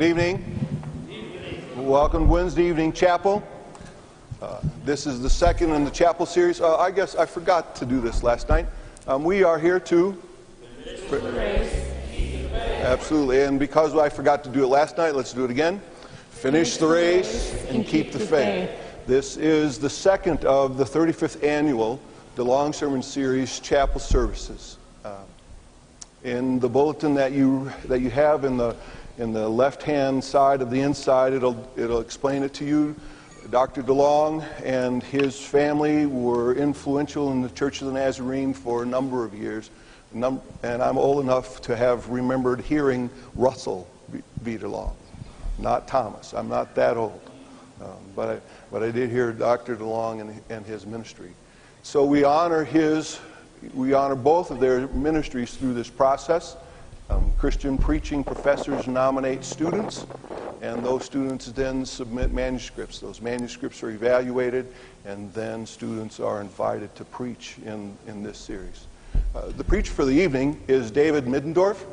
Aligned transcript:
Good 0.00 0.18
evening. 0.18 1.76
Welcome 1.76 2.24
to 2.24 2.32
Wednesday 2.32 2.64
evening 2.64 2.90
chapel. 2.94 3.46
Uh, 4.40 4.58
this 4.82 5.06
is 5.06 5.20
the 5.20 5.28
second 5.28 5.74
in 5.74 5.84
the 5.84 5.90
chapel 5.90 6.24
series. 6.24 6.58
Uh, 6.58 6.78
I 6.78 6.90
guess 6.90 7.16
I 7.16 7.26
forgot 7.26 7.76
to 7.76 7.84
do 7.84 8.00
this 8.00 8.22
last 8.22 8.48
night. 8.48 8.66
Um, 9.06 9.24
we 9.24 9.42
are 9.42 9.58
here 9.58 9.78
to. 9.78 10.18
Absolutely. 12.80 13.42
And 13.42 13.58
because 13.58 13.94
I 13.94 14.08
forgot 14.08 14.42
to 14.44 14.48
do 14.48 14.64
it 14.64 14.68
last 14.68 14.96
night, 14.96 15.14
let's 15.14 15.34
do 15.34 15.44
it 15.44 15.50
again. 15.50 15.82
Finish 16.30 16.78
the 16.78 16.86
race 16.86 17.62
and 17.68 17.86
keep 17.86 18.10
the 18.10 18.20
faith. 18.20 18.70
This 19.06 19.36
is 19.36 19.78
the 19.78 19.90
second 19.90 20.46
of 20.46 20.78
the 20.78 20.84
35th 20.84 21.44
annual 21.44 22.00
DeLong 22.36 22.74
Sermon 22.74 23.02
Series 23.02 23.60
chapel 23.60 24.00
services. 24.00 24.78
Uh, 25.04 25.18
in 26.24 26.58
the 26.58 26.68
bulletin 26.70 27.12
that 27.14 27.32
you, 27.32 27.70
that 27.84 28.00
you 28.00 28.08
have 28.08 28.44
in 28.46 28.56
the, 28.56 28.74
in 29.20 29.34
the 29.34 29.46
left 29.46 29.82
hand 29.82 30.24
side 30.24 30.62
of 30.62 30.70
the 30.70 30.80
inside, 30.80 31.34
it'll, 31.34 31.70
it'll 31.76 32.00
explain 32.00 32.42
it 32.42 32.54
to 32.54 32.64
you. 32.64 32.96
Dr. 33.50 33.82
DeLong 33.82 34.42
and 34.64 35.02
his 35.02 35.38
family 35.38 36.06
were 36.06 36.54
influential 36.54 37.30
in 37.30 37.42
the 37.42 37.50
Church 37.50 37.82
of 37.82 37.88
the 37.88 37.92
Nazarene 37.92 38.54
for 38.54 38.82
a 38.82 38.86
number 38.86 39.22
of 39.22 39.34
years. 39.34 39.70
Num- 40.12 40.40
and 40.62 40.82
I'm 40.82 40.96
old 40.96 41.22
enough 41.22 41.60
to 41.62 41.76
have 41.76 42.08
remembered 42.08 42.62
hearing 42.62 43.10
Russell 43.34 43.86
V. 44.40 44.56
DeLong, 44.56 44.94
not 45.58 45.86
Thomas. 45.86 46.32
I'm 46.32 46.48
not 46.48 46.74
that 46.76 46.96
old. 46.96 47.20
Um, 47.82 47.90
but, 48.16 48.28
I, 48.28 48.40
but 48.72 48.82
I 48.82 48.90
did 48.90 49.10
hear 49.10 49.32
Dr. 49.32 49.76
DeLong 49.76 50.22
and, 50.22 50.40
and 50.48 50.64
his 50.64 50.86
ministry. 50.86 51.32
So 51.82 52.04
we 52.06 52.24
honor 52.24 52.64
his 52.64 53.20
we 53.74 53.92
honor 53.92 54.14
both 54.14 54.50
of 54.50 54.58
their 54.58 54.88
ministries 54.88 55.54
through 55.54 55.74
this 55.74 55.90
process. 55.90 56.56
Um, 57.10 57.32
Christian 57.38 57.76
preaching 57.76 58.22
professors 58.22 58.86
nominate 58.86 59.42
students, 59.42 60.06
and 60.62 60.84
those 60.84 61.04
students 61.04 61.46
then 61.46 61.84
submit 61.84 62.32
manuscripts. 62.32 63.00
Those 63.00 63.20
manuscripts 63.20 63.82
are 63.82 63.90
evaluated, 63.90 64.72
and 65.04 65.32
then 65.34 65.66
students 65.66 66.20
are 66.20 66.40
invited 66.40 66.94
to 66.94 67.04
preach 67.04 67.56
in, 67.66 67.96
in 68.06 68.22
this 68.22 68.38
series. 68.38 68.86
Uh, 69.34 69.48
the 69.56 69.64
preacher 69.64 69.92
for 69.92 70.04
the 70.04 70.12
evening 70.12 70.60
is 70.68 70.92
David 70.92 71.24
Middendorf. 71.24 71.84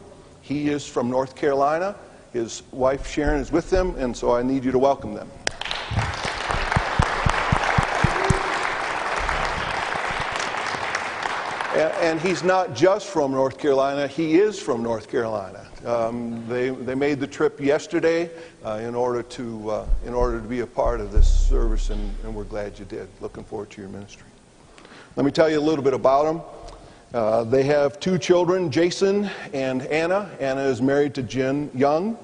He 0.41 0.69
is 0.69 0.85
from 0.87 1.09
North 1.09 1.35
Carolina. 1.35 1.95
His 2.31 2.61
wife 2.71 3.07
Sharon 3.07 3.41
is 3.41 3.51
with 3.51 3.71
them, 3.71 3.95
and 3.95 4.15
so 4.15 4.35
I 4.35 4.43
need 4.43 4.63
you 4.63 4.71
to 4.71 4.79
welcome 4.79 5.15
them. 5.15 5.31
And 11.77 12.19
he's 12.19 12.43
not 12.43 12.75
just 12.75 13.07
from 13.07 13.31
North 13.31 13.59
Carolina, 13.59 14.07
he 14.07 14.37
is 14.37 14.59
from 14.59 14.81
North 14.81 15.11
Carolina. 15.11 15.67
Um, 15.85 16.43
they, 16.47 16.69
they 16.69 16.95
made 16.95 17.19
the 17.19 17.27
trip 17.27 17.59
yesterday 17.59 18.31
uh, 18.65 18.79
in, 18.81 18.95
order 18.95 19.21
to, 19.21 19.69
uh, 19.69 19.87
in 20.03 20.15
order 20.15 20.41
to 20.41 20.47
be 20.47 20.61
a 20.61 20.65
part 20.65 20.99
of 20.99 21.11
this 21.11 21.31
service, 21.31 21.91
and, 21.91 22.11
and, 22.23 22.33
we're 22.33 22.45
glad 22.45 22.79
you 22.79 22.85
did. 22.85 23.07
Looking 23.21 23.43
forward 23.43 23.69
to 23.71 23.81
your 23.81 23.91
ministry. 23.91 24.25
Let 25.15 25.25
me 25.25 25.31
tell 25.31 25.49
you 25.49 25.59
a 25.59 25.61
little 25.61 25.83
bit 25.83 25.93
about 25.93 26.23
them. 26.23 26.41
Uh, 27.13 27.43
they 27.43 27.63
have 27.63 27.99
two 27.99 28.17
children, 28.17 28.71
Jason 28.71 29.29
and 29.53 29.83
Anna. 29.83 30.31
Anna 30.39 30.61
is 30.61 30.81
married 30.81 31.13
to 31.13 31.23
Jen 31.23 31.69
Young. 31.75 32.17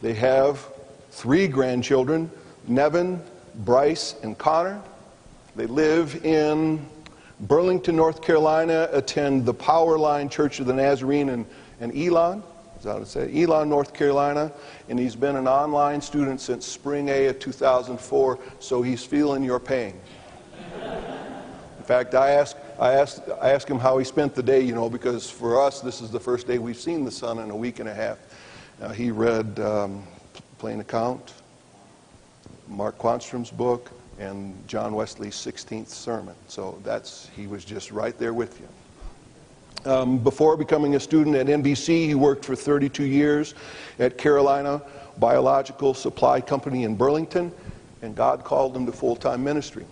They 0.00 0.14
have 0.14 0.64
three 1.10 1.48
grandchildren, 1.48 2.30
Nevin, 2.68 3.20
Bryce, 3.56 4.14
and 4.22 4.38
Connor. 4.38 4.80
They 5.56 5.66
live 5.66 6.24
in 6.24 6.86
Burlington, 7.42 7.96
North 7.96 8.22
Carolina, 8.22 8.88
attend 8.92 9.44
the 9.44 9.54
Powerline 9.54 10.30
Church 10.30 10.60
of 10.60 10.66
the 10.66 10.74
Nazarene 10.74 11.28
in, 11.28 11.46
in 11.80 11.90
Elon. 11.90 12.40
Is 12.78 12.84
that 12.84 12.94
what 12.94 13.02
it 13.02 13.08
say? 13.08 13.42
Elon, 13.42 13.68
North 13.68 13.92
Carolina. 13.92 14.52
And 14.88 14.96
he's 14.96 15.16
been 15.16 15.34
an 15.34 15.48
online 15.48 16.00
student 16.00 16.40
since 16.40 16.64
spring 16.64 17.08
A 17.08 17.26
of 17.26 17.40
2004, 17.40 18.38
so 18.60 18.80
he's 18.82 19.04
feeling 19.04 19.42
your 19.42 19.58
pain. 19.58 20.00
In 20.82 21.84
fact, 21.84 22.14
I 22.14 22.30
asked, 22.30 22.56
I, 22.78 22.92
asked, 22.92 23.22
I 23.40 23.50
asked 23.50 23.68
him 23.68 23.80
how 23.80 23.98
he 23.98 24.04
spent 24.04 24.36
the 24.36 24.42
day, 24.42 24.60
you 24.60 24.72
know, 24.72 24.88
because 24.88 25.28
for 25.28 25.60
us, 25.60 25.80
this 25.80 26.00
is 26.00 26.12
the 26.12 26.20
first 26.20 26.46
day 26.46 26.58
we've 26.58 26.78
seen 26.78 27.04
the 27.04 27.10
sun 27.10 27.40
in 27.40 27.50
a 27.50 27.56
week 27.56 27.80
and 27.80 27.88
a 27.88 27.94
half. 27.94 28.18
Uh, 28.80 28.90
he 28.90 29.10
read 29.10 29.58
um, 29.58 30.04
Plain 30.58 30.78
Account, 30.78 31.34
Mark 32.68 32.98
Quanstrom's 32.98 33.50
book, 33.50 33.90
and 34.22 34.56
John 34.68 34.94
Wesley's 34.94 35.34
16th 35.34 35.88
sermon. 35.88 36.34
So 36.46 36.78
that's, 36.84 37.28
he 37.34 37.46
was 37.46 37.64
just 37.64 37.90
right 37.90 38.16
there 38.18 38.32
with 38.32 38.60
you. 38.60 39.90
Um, 39.90 40.18
before 40.18 40.56
becoming 40.56 40.94
a 40.94 41.00
student 41.00 41.34
at 41.34 41.46
NBC, 41.46 42.06
he 42.06 42.14
worked 42.14 42.44
for 42.44 42.54
32 42.54 43.02
years 43.04 43.54
at 43.98 44.16
Carolina 44.16 44.80
Biological 45.18 45.92
Supply 45.92 46.40
Company 46.40 46.84
in 46.84 46.94
Burlington, 46.94 47.52
and 48.00 48.14
God 48.14 48.44
called 48.44 48.76
him 48.76 48.86
to 48.86 48.92
full 48.92 49.16
time 49.16 49.42
ministry. 49.42 49.84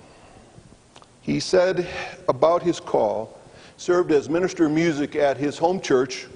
He 1.23 1.41
said 1.41 1.89
about 2.29 2.63
his 2.63 2.79
call, 2.79 3.37
served 3.77 4.13
as 4.13 4.29
minister 4.29 4.67
of 4.67 4.73
music 4.73 5.17
at 5.17 5.39
his 5.39 5.59
home 5.59 5.81
church, 5.81 6.29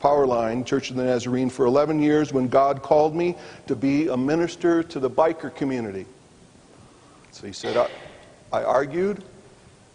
Powerline, 0.00 0.64
Church 0.64 0.90
of 0.90 0.96
the 0.96 1.04
Nazarene, 1.04 1.50
for 1.50 1.66
11 1.66 2.00
years 2.00 2.32
when 2.32 2.46
God 2.46 2.80
called 2.80 3.14
me 3.14 3.36
to 3.66 3.74
be 3.74 4.06
a 4.06 4.16
minister 4.16 4.82
to 4.84 5.00
the 5.00 5.10
biker 5.10 5.54
community. 5.54 6.06
So 7.32 7.46
he 7.46 7.52
said, 7.52 7.76
I, 7.76 7.88
I 8.52 8.62
argued, 8.64 9.22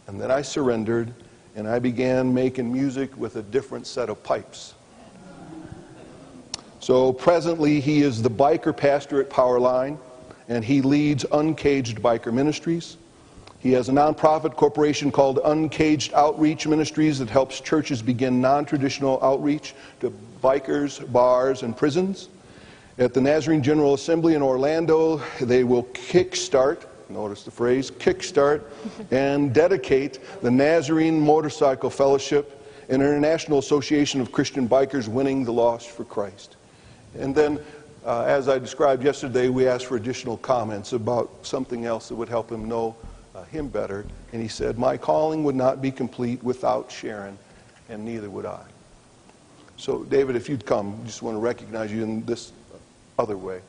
and 0.07 0.19
then 0.19 0.31
I 0.31 0.41
surrendered, 0.41 1.13
and 1.55 1.67
I 1.67 1.79
began 1.79 2.33
making 2.33 2.71
music 2.71 3.15
with 3.17 3.35
a 3.35 3.41
different 3.41 3.87
set 3.87 4.09
of 4.09 4.23
pipes. 4.23 4.73
So 6.79 7.11
presently, 7.11 7.79
he 7.79 8.01
is 8.01 8.21
the 8.21 8.29
biker 8.29 8.75
pastor 8.75 9.19
at 9.19 9.29
Powerline, 9.29 9.97
and 10.47 10.63
he 10.63 10.81
leads 10.81 11.25
Uncaged 11.31 11.99
Biker 11.99 12.31
Ministries. 12.31 12.97
He 13.59 13.71
has 13.71 13.89
a 13.89 13.91
nonprofit 13.91 14.55
corporation 14.55 15.11
called 15.11 15.39
Uncaged 15.43 16.13
Outreach 16.13 16.67
Ministries 16.67 17.17
that 17.17 17.29
helps 17.29 17.59
churches 17.59 18.01
begin 18.03 18.39
non 18.39 18.65
traditional 18.65 19.19
outreach 19.23 19.73
to 20.01 20.13
bikers, 20.43 21.11
bars, 21.11 21.63
and 21.63 21.75
prisons. 21.75 22.29
At 22.99 23.13
the 23.15 23.21
Nazarene 23.21 23.63
General 23.63 23.95
Assembly 23.95 24.35
in 24.35 24.43
Orlando, 24.43 25.17
they 25.41 25.63
will 25.63 25.85
kickstart 25.85 26.85
notice 27.09 27.43
the 27.43 27.51
phrase, 27.51 27.91
kickstart 27.91 28.63
and 29.11 29.53
dedicate 29.53 30.19
the 30.41 30.51
Nazarene 30.51 31.19
Motorcycle 31.19 31.89
Fellowship, 31.89 32.61
an 32.89 33.01
international 33.01 33.59
association 33.59 34.21
of 34.21 34.31
Christian 34.31 34.67
bikers 34.67 35.07
winning 35.07 35.43
the 35.43 35.53
lost 35.53 35.89
for 35.89 36.03
Christ. 36.03 36.55
And 37.17 37.33
then, 37.33 37.59
uh, 38.05 38.23
as 38.23 38.47
I 38.49 38.59
described 38.59 39.03
yesterday, 39.03 39.49
we 39.49 39.67
asked 39.67 39.85
for 39.85 39.95
additional 39.95 40.37
comments 40.37 40.93
about 40.93 41.31
something 41.41 41.85
else 41.85 42.09
that 42.09 42.15
would 42.15 42.29
help 42.29 42.51
him 42.51 42.67
know 42.67 42.95
uh, 43.33 43.43
him 43.45 43.67
better. 43.67 44.05
And 44.33 44.41
he 44.41 44.47
said, 44.47 44.77
My 44.77 44.97
calling 44.97 45.43
would 45.43 45.55
not 45.55 45.81
be 45.81 45.91
complete 45.91 46.43
without 46.43 46.91
Sharon, 46.91 47.37
and 47.89 48.03
neither 48.05 48.29
would 48.29 48.45
I. 48.45 48.63
So, 49.77 50.03
David, 50.03 50.35
if 50.35 50.47
you'd 50.47 50.65
come, 50.65 51.01
just 51.05 51.21
want 51.21 51.35
to 51.35 51.39
recognize 51.39 51.91
you 51.91 52.03
in 52.03 52.25
this 52.25 52.51
other 53.17 53.37
way 53.37 53.61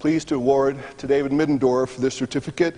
pleased 0.00 0.28
to 0.28 0.34
award 0.34 0.78
to 0.96 1.06
David 1.06 1.30
Middendorf 1.30 1.98
this 1.98 2.14
certificate 2.14 2.74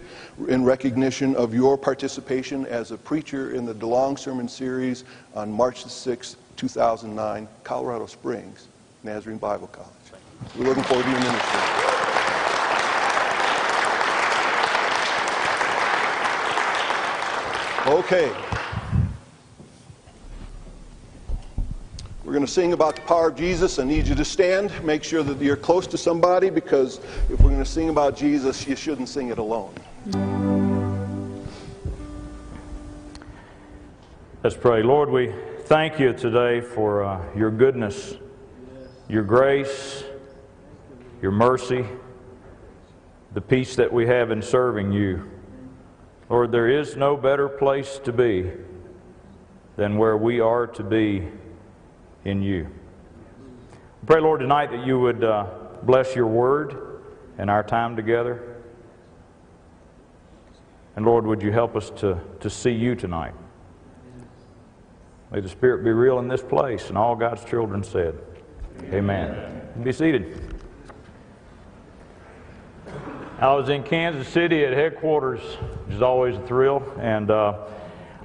in 0.49 0.65
recognition 0.65 1.37
of 1.37 1.55
your 1.55 1.79
participation 1.79 2.67
as 2.67 2.91
a 2.91 2.99
preacher 2.99 3.55
in 3.55 3.65
the 3.65 3.75
DeLong 3.75 4.19
Sermon 4.19 4.49
Series 4.49 5.05
on 5.33 5.51
March 5.51 5.85
the 5.85 5.89
6th, 5.89 6.35
2009, 6.57 7.47
Colorado 7.63 8.07
Springs, 8.07 8.67
Nazarene 9.05 9.39
Bible 9.39 9.69
College. 9.69 9.89
We're 10.59 10.65
looking 10.65 10.83
forward 10.83 11.05
to 11.05 11.11
your 11.11 11.21
ministry. 11.21 11.61
Okay. 17.87 18.52
We're 22.33 22.39
going 22.39 22.47
to 22.47 22.51
sing 22.53 22.73
about 22.73 22.97
the 22.97 23.03
power 23.03 23.29
of 23.29 23.37
Jesus. 23.37 23.79
I 23.79 23.85
need 23.85 24.09
you 24.09 24.15
to 24.15 24.25
stand. 24.25 24.73
Make 24.83 25.05
sure 25.05 25.23
that 25.23 25.39
you're 25.39 25.55
close 25.55 25.87
to 25.89 25.99
somebody 25.99 26.49
because 26.49 26.97
if 27.29 27.39
we're 27.43 27.51
going 27.51 27.59
to 27.59 27.65
sing 27.67 27.91
about 27.91 28.17
Jesus, 28.17 28.67
you 28.67 28.75
shouldn't 28.75 29.11
sing 29.11 29.29
it 29.29 29.37
alone. 29.37 29.75
Let's 34.43 34.57
pray. 34.57 34.83
Lord, 34.83 35.11
we 35.11 35.35
thank 35.65 36.01
you 36.01 36.15
today 36.15 36.63
for 36.63 37.05
uh, 37.05 37.23
your 37.37 37.51
goodness, 37.51 38.15
your 39.11 39.25
grace, 39.25 40.03
your 41.21 41.33
mercy, 41.33 41.85
the 43.35 43.43
peace 43.43 43.77
that 43.77 43.93
we 43.93 44.07
have 44.07 44.31
in 44.31 44.41
serving 44.41 44.91
you. 44.91 45.31
Lord, 46.31 46.51
there 46.51 46.71
is 46.71 46.97
no 46.97 47.15
better 47.15 47.51
place 47.51 48.01
to 48.05 48.11
be 48.11 48.51
than 49.77 49.99
where 49.99 50.17
we 50.17 50.41
are 50.41 50.67
to 50.69 50.83
be 50.83 51.29
in 52.25 52.43
you. 52.43 52.69
pray, 54.07 54.21
Lord, 54.21 54.41
tonight 54.41 54.71
that 54.71 54.87
you 54.87 54.99
would 55.01 55.25
uh, 55.25 55.47
bless 55.83 56.15
your 56.15 56.27
word 56.27 57.03
and 57.39 57.51
our 57.51 57.63
time 57.63 57.97
together. 57.97 58.57
And 60.95 61.05
Lord, 61.07 61.27
would 61.27 61.43
you 61.43 61.53
help 61.53 61.75
us 61.75 61.91
to, 61.97 62.21
to 62.41 62.51
see 62.51 62.71
you 62.71 62.95
tonight? 62.95 63.35
May 65.31 65.41
the 65.41 65.49
Spirit 65.49 65.83
be 65.83 65.91
real 65.91 66.19
in 66.19 66.29
this 66.29 66.43
place. 66.43 66.91
And 66.91 66.99
all 66.99 67.17
God's 67.17 67.45
children 67.45 67.83
said, 67.83 68.19
Amen. 68.85 69.63
Be 69.83 69.93
seated. 69.93 70.53
I 73.39 73.53
was 73.55 73.71
in 73.71 73.83
Kansas 73.83 74.29
City 74.29 74.65
at 74.65 74.73
headquarters, 74.73 75.41
which 75.41 75.97
is 75.97 76.03
always 76.03 76.37
a 76.37 76.47
thrill, 76.47 76.81
and 77.01 77.31
uh, 77.31 77.67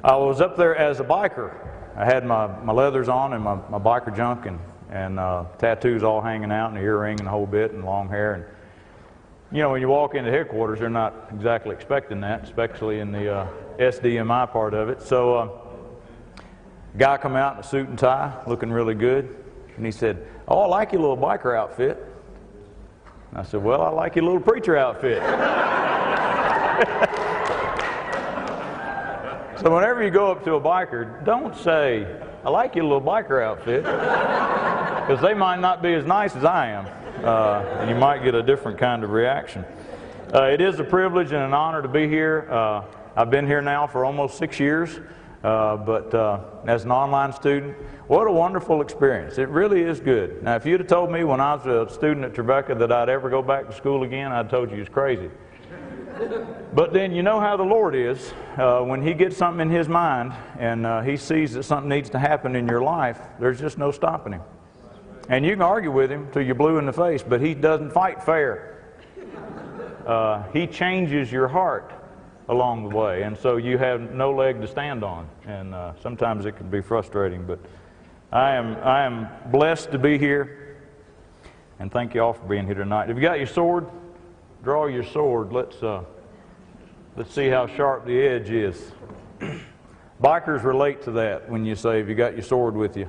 I 0.03 0.15
was 0.15 0.41
up 0.41 0.57
there 0.57 0.75
as 0.75 0.99
a 0.99 1.03
biker. 1.03 1.55
I 1.97 2.05
had 2.05 2.25
my, 2.25 2.45
my 2.61 2.73
leathers 2.73 3.09
on 3.09 3.33
and 3.33 3.43
my, 3.43 3.55
my 3.69 3.79
biker 3.79 4.15
junk 4.15 4.45
and, 4.45 4.59
and 4.91 5.19
uh, 5.19 5.45
tattoos 5.57 6.03
all 6.03 6.21
hanging 6.21 6.51
out 6.51 6.67
and 6.67 6.77
the 6.77 6.81
earring 6.81 7.19
and 7.19 7.25
the 7.25 7.31
whole 7.31 7.47
bit 7.47 7.71
and 7.71 7.83
long 7.83 8.07
hair. 8.07 8.35
And 8.35 8.45
you 9.51 9.63
know, 9.63 9.71
when 9.71 9.81
you 9.81 9.87
walk 9.87 10.13
into 10.13 10.29
headquarters, 10.29 10.79
they're 10.79 10.91
not 10.91 11.29
exactly 11.33 11.73
expecting 11.73 12.21
that, 12.21 12.43
especially 12.43 12.99
in 12.99 13.11
the 13.11 13.33
uh, 13.33 13.47
SDMI 13.79 14.51
part 14.51 14.75
of 14.75 14.89
it. 14.89 15.01
So, 15.01 15.35
uh, 15.35 15.49
guy 16.97 17.17
come 17.17 17.35
out 17.35 17.55
in 17.55 17.61
a 17.61 17.63
suit 17.63 17.87
and 17.87 17.97
tie, 17.97 18.43
looking 18.45 18.71
really 18.71 18.95
good, 18.95 19.35
and 19.75 19.85
he 19.85 19.91
said, 19.91 20.27
"Oh, 20.47 20.59
I 20.61 20.67
like 20.67 20.91
your 20.91 21.01
little 21.01 21.17
biker 21.17 21.57
outfit." 21.57 21.97
And 23.31 23.39
I 23.39 23.43
said, 23.43 23.63
"Well, 23.63 23.81
I 23.81 23.89
like 23.89 24.15
your 24.15 24.25
little 24.25 24.41
preacher 24.41 24.75
outfit." 24.75 25.23
so, 29.67 29.75
whenever 29.75 30.01
you 30.01 30.11
go 30.11 30.31
up 30.31 30.45
to 30.45 30.53
a 30.53 30.61
biker, 30.61 31.25
don't 31.25 31.53
say, 31.53 32.07
"I 32.45 32.49
like 32.49 32.73
your 32.73 32.85
little 32.85 33.01
biker 33.01 33.43
outfit," 33.43 33.83
because 35.07 35.19
they 35.21 35.33
might 35.33 35.59
not 35.59 35.81
be 35.81 35.93
as 35.93 36.05
nice 36.05 36.37
as 36.37 36.45
I 36.45 36.67
am 36.67 36.85
uh, 37.21 37.79
and 37.81 37.89
you 37.89 37.95
might 37.97 38.23
get 38.23 38.33
a 38.33 38.41
different 38.41 38.77
kind 38.77 39.03
of 39.03 39.09
reaction. 39.09 39.65
Uh, 40.33 40.43
it 40.43 40.61
is 40.61 40.79
a 40.79 40.85
privilege 40.85 41.33
and 41.33 41.43
an 41.43 41.53
honor 41.53 41.81
to 41.81 41.89
be 41.89 42.07
here. 42.07 42.47
Uh, 42.49 42.81
I've 43.17 43.29
been 43.29 43.45
here 43.45 43.61
now 43.61 43.87
for 43.87 44.05
almost 44.05 44.37
six 44.37 44.57
years, 44.57 45.01
uh, 45.43 45.75
but 45.75 46.13
uh, 46.13 46.39
as 46.65 46.85
an 46.85 46.91
online 46.91 47.33
student, 47.33 47.75
what 48.07 48.25
a 48.25 48.31
wonderful 48.31 48.81
experience. 48.81 49.37
It 49.37 49.49
really 49.49 49.81
is 49.81 49.99
good. 49.99 50.43
Now, 50.43 50.55
if 50.55 50.65
you'd 50.65 50.79
have 50.79 50.87
told 50.87 51.11
me 51.11 51.25
when 51.25 51.41
I 51.41 51.55
was 51.55 51.65
a 51.65 51.93
student 51.93 52.25
at 52.25 52.33
Trevecca 52.33 52.75
that 52.75 52.89
I'd 52.89 53.09
ever 53.09 53.29
go 53.29 53.41
back 53.41 53.67
to 53.67 53.75
school 53.75 54.03
again, 54.03 54.31
I'd 54.31 54.49
told 54.49 54.71
you 54.71 54.77
it's 54.77 54.89
crazy. 54.89 55.29
But 56.73 56.93
then 56.93 57.11
you 57.11 57.23
know 57.23 57.39
how 57.39 57.57
the 57.57 57.63
Lord 57.63 57.95
is. 57.95 58.33
Uh, 58.57 58.81
when 58.81 59.01
He 59.01 59.13
gets 59.13 59.37
something 59.37 59.67
in 59.67 59.75
His 59.75 59.87
mind 59.87 60.33
and 60.59 61.05
He 61.05 61.17
sees 61.17 61.53
that 61.53 61.63
something 61.63 61.89
needs 61.89 62.09
to 62.11 62.19
happen 62.19 62.55
in 62.55 62.67
your 62.67 62.81
life, 62.81 63.19
there's 63.39 63.59
just 63.59 63.77
no 63.77 63.91
stopping 63.91 64.33
Him. 64.33 64.41
And 65.29 65.45
you 65.45 65.51
can 65.51 65.61
argue 65.61 65.91
with 65.91 66.09
him 66.09 66.29
till 66.31 66.41
you're 66.41 66.55
blue 66.55 66.77
in 66.77 66.85
the 66.85 66.93
face, 66.93 67.21
but 67.21 67.41
he 67.41 67.53
doesn't 67.53 67.91
fight 67.91 68.23
fair. 68.23 68.75
Uh, 70.05 70.43
he 70.53 70.65
changes 70.67 71.29
your 71.29 71.49
heart 71.49 71.91
along 72.47 72.87
the 72.87 72.95
way, 72.95 73.23
and 73.23 73.37
so 73.37 73.57
you 73.57 73.77
have 73.77 74.13
no 74.13 74.31
leg 74.31 74.61
to 74.61 74.67
stand 74.67 75.03
on. 75.03 75.27
And 75.45 75.75
uh, 75.75 75.93
sometimes 76.01 76.45
it 76.45 76.53
can 76.55 76.69
be 76.69 76.79
frustrating, 76.79 77.45
but 77.45 77.59
I 78.31 78.51
am, 78.51 78.77
I 78.77 79.03
am 79.03 79.27
blessed 79.51 79.91
to 79.91 79.99
be 79.99 80.17
here, 80.17 80.77
and 81.79 81.91
thank 81.91 82.15
you 82.15 82.21
all 82.21 82.31
for 82.31 82.45
being 82.45 82.65
here 82.65 82.75
tonight. 82.75 83.09
Have 83.09 83.17
you 83.17 83.23
got 83.23 83.37
your 83.37 83.47
sword? 83.47 83.89
Draw 84.67 84.87
your 84.87 85.05
sword. 85.05 85.53
Let's, 85.53 85.81
uh, 85.81 86.03
let's 87.15 87.33
see 87.33 87.47
how 87.47 87.67
sharp 87.67 88.05
the 88.05 88.19
edge 88.19 88.49
is. 88.49 88.91
Bikers 90.21 90.65
relate 90.65 91.01
to 91.03 91.11
that 91.11 91.49
when 91.49 91.63
you 91.63 91.73
say, 91.73 91.99
Have 91.99 92.09
you 92.09 92.15
got 92.15 92.33
your 92.33 92.41
sword 92.41 92.75
with 92.75 92.97
you? 92.97 93.07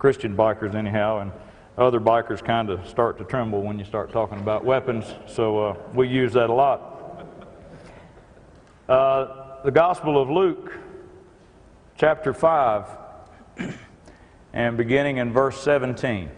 Christian 0.00 0.36
bikers, 0.36 0.74
anyhow. 0.74 1.20
and 1.20 1.30
other 1.78 2.00
bikers 2.00 2.44
kind 2.44 2.68
of 2.68 2.84
start 2.88 3.16
to 3.18 3.24
tremble 3.24 3.62
when 3.62 3.78
you 3.78 3.84
start 3.84 4.10
talking 4.10 4.38
about 4.38 4.64
weapons, 4.64 5.04
so 5.28 5.66
uh, 5.66 5.76
we 5.94 6.08
use 6.08 6.32
that 6.32 6.50
a 6.50 6.52
lot. 6.52 7.24
Uh, 8.88 9.62
the 9.62 9.70
Gospel 9.70 10.20
of 10.20 10.28
Luke, 10.28 10.72
chapter 11.96 12.32
5, 12.34 12.86
and 14.52 14.76
beginning 14.76 15.18
in 15.18 15.32
verse 15.32 15.60
17. 15.60 16.28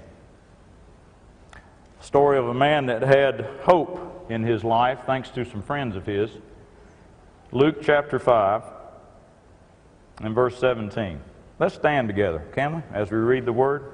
Story 2.03 2.37
of 2.37 2.47
a 2.47 2.53
man 2.53 2.85
that 2.85 3.01
had 3.01 3.49
hope 3.63 4.10
in 4.31 4.45
his 4.45 4.63
life 4.63 5.01
thanks 5.07 5.29
to 5.31 5.45
some 5.45 5.61
friends 5.61 5.97
of 5.97 6.07
his. 6.07 6.31
Luke 7.53 7.83
chapter 7.83 8.19
5 8.19 8.63
and 10.23 10.35
verse 10.35 10.57
17. 10.59 11.21
Let's 11.59 11.75
stand 11.75 12.09
together, 12.09 12.47
can 12.53 12.77
we, 12.77 12.83
as 12.93 13.11
we 13.11 13.19
read 13.19 13.45
the 13.45 13.53
word? 13.53 13.93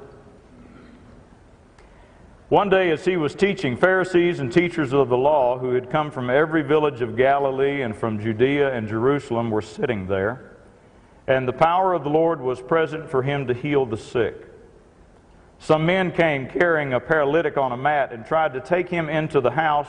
One 2.49 2.69
day, 2.69 2.91
as 2.91 3.05
he 3.05 3.17
was 3.17 3.35
teaching, 3.35 3.77
Pharisees 3.77 4.38
and 4.38 4.53
teachers 4.53 4.93
of 4.93 5.09
the 5.09 5.17
law 5.17 5.59
who 5.59 5.73
had 5.73 5.91
come 5.91 6.12
from 6.12 6.31
every 6.31 6.62
village 6.62 7.00
of 7.00 7.17
Galilee 7.17 7.82
and 7.82 7.97
from 7.97 8.21
Judea 8.21 8.73
and 8.73 8.87
Jerusalem 8.87 9.50
were 9.50 9.62
sitting 9.62 10.06
there, 10.06 10.53
and 11.27 11.49
the 11.49 11.53
power 11.53 11.93
of 11.93 12.05
the 12.05 12.11
Lord 12.11 12.41
was 12.41 12.61
present 12.61 13.11
for 13.11 13.23
him 13.23 13.49
to 13.49 13.55
heal 13.55 13.85
the 13.85 13.97
sick. 13.97 14.47
Some 15.59 15.87
men 15.87 16.12
came 16.12 16.47
carrying 16.47 16.93
a 16.93 17.00
paralytic 17.00 17.56
on 17.56 17.73
a 17.73 17.77
mat 17.77 18.12
and 18.12 18.25
tried 18.25 18.53
to 18.53 18.61
take 18.61 18.89
him 18.89 19.09
into 19.09 19.41
the 19.41 19.50
house 19.50 19.89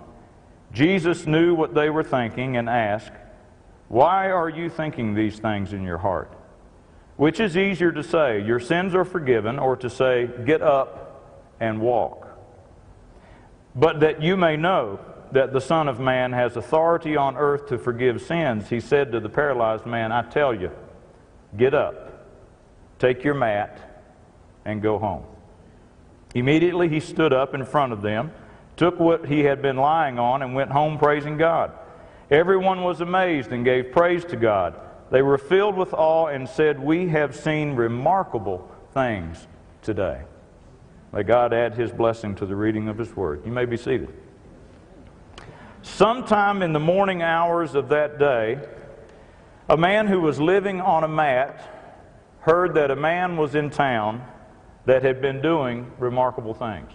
Jesus 0.71 1.27
knew 1.27 1.53
what 1.53 1.73
they 1.73 1.89
were 1.89 2.03
thinking 2.03 2.57
and 2.57 2.69
asked, 2.69 3.11
Why 3.87 4.31
are 4.31 4.49
you 4.49 4.69
thinking 4.69 5.13
these 5.13 5.39
things 5.39 5.73
in 5.73 5.83
your 5.83 5.97
heart? 5.97 6.33
Which 7.17 7.39
is 7.39 7.57
easier 7.57 7.91
to 7.91 8.03
say, 8.03 8.43
Your 8.43 8.59
sins 8.59 8.95
are 8.95 9.05
forgiven, 9.05 9.59
or 9.59 9.75
to 9.77 9.89
say, 9.89 10.29
Get 10.45 10.61
up 10.61 11.55
and 11.59 11.81
walk? 11.81 12.27
But 13.75 13.99
that 13.99 14.21
you 14.21 14.37
may 14.37 14.57
know 14.57 14.99
that 15.31 15.53
the 15.53 15.61
Son 15.61 15.87
of 15.87 15.99
Man 15.99 16.33
has 16.33 16.57
authority 16.57 17.15
on 17.15 17.37
earth 17.37 17.67
to 17.67 17.77
forgive 17.77 18.21
sins, 18.21 18.69
he 18.69 18.79
said 18.79 19.11
to 19.11 19.19
the 19.19 19.29
paralyzed 19.29 19.85
man, 19.85 20.11
I 20.11 20.23
tell 20.23 20.53
you, 20.53 20.71
get 21.57 21.73
up, 21.73 22.27
take 22.99 23.23
your 23.23 23.33
mat, 23.33 24.03
and 24.65 24.81
go 24.81 24.99
home. 24.99 25.23
Immediately 26.35 26.89
he 26.89 26.99
stood 26.99 27.33
up 27.33 27.53
in 27.53 27.65
front 27.65 27.93
of 27.93 28.01
them, 28.01 28.31
took 28.77 28.99
what 28.99 29.27
he 29.27 29.41
had 29.41 29.61
been 29.61 29.77
lying 29.77 30.19
on, 30.19 30.41
and 30.41 30.55
went 30.55 30.71
home 30.71 30.97
praising 30.97 31.37
God. 31.37 31.71
Everyone 32.29 32.83
was 32.83 33.01
amazed 33.01 33.51
and 33.51 33.65
gave 33.65 33.91
praise 33.91 34.23
to 34.25 34.37
God. 34.37 34.79
They 35.11 35.21
were 35.21 35.37
filled 35.37 35.75
with 35.75 35.93
awe 35.93 36.27
and 36.27 36.47
said, 36.47 36.79
We 36.79 37.09
have 37.09 37.35
seen 37.35 37.75
remarkable 37.75 38.69
things 38.93 39.45
today. 39.81 40.21
May 41.11 41.23
God 41.23 41.53
add 41.53 41.73
his 41.75 41.91
blessing 41.91 42.35
to 42.35 42.45
the 42.45 42.55
reading 42.55 42.87
of 42.87 42.97
his 42.97 43.13
word. 43.15 43.45
You 43.45 43.51
may 43.51 43.65
be 43.65 43.75
seated. 43.75 44.13
Sometime 45.81 46.61
in 46.61 46.71
the 46.71 46.79
morning 46.79 47.21
hours 47.21 47.75
of 47.75 47.89
that 47.89 48.17
day, 48.17 48.59
a 49.67 49.75
man 49.75 50.07
who 50.07 50.21
was 50.21 50.39
living 50.39 50.79
on 50.79 51.03
a 51.03 51.07
mat 51.07 51.67
heard 52.41 52.75
that 52.75 52.91
a 52.91 52.95
man 52.95 53.35
was 53.35 53.55
in 53.55 53.69
town 53.69 54.25
that 54.85 55.03
had 55.03 55.21
been 55.21 55.41
doing 55.41 55.91
remarkable 55.99 56.53
things. 56.53 56.91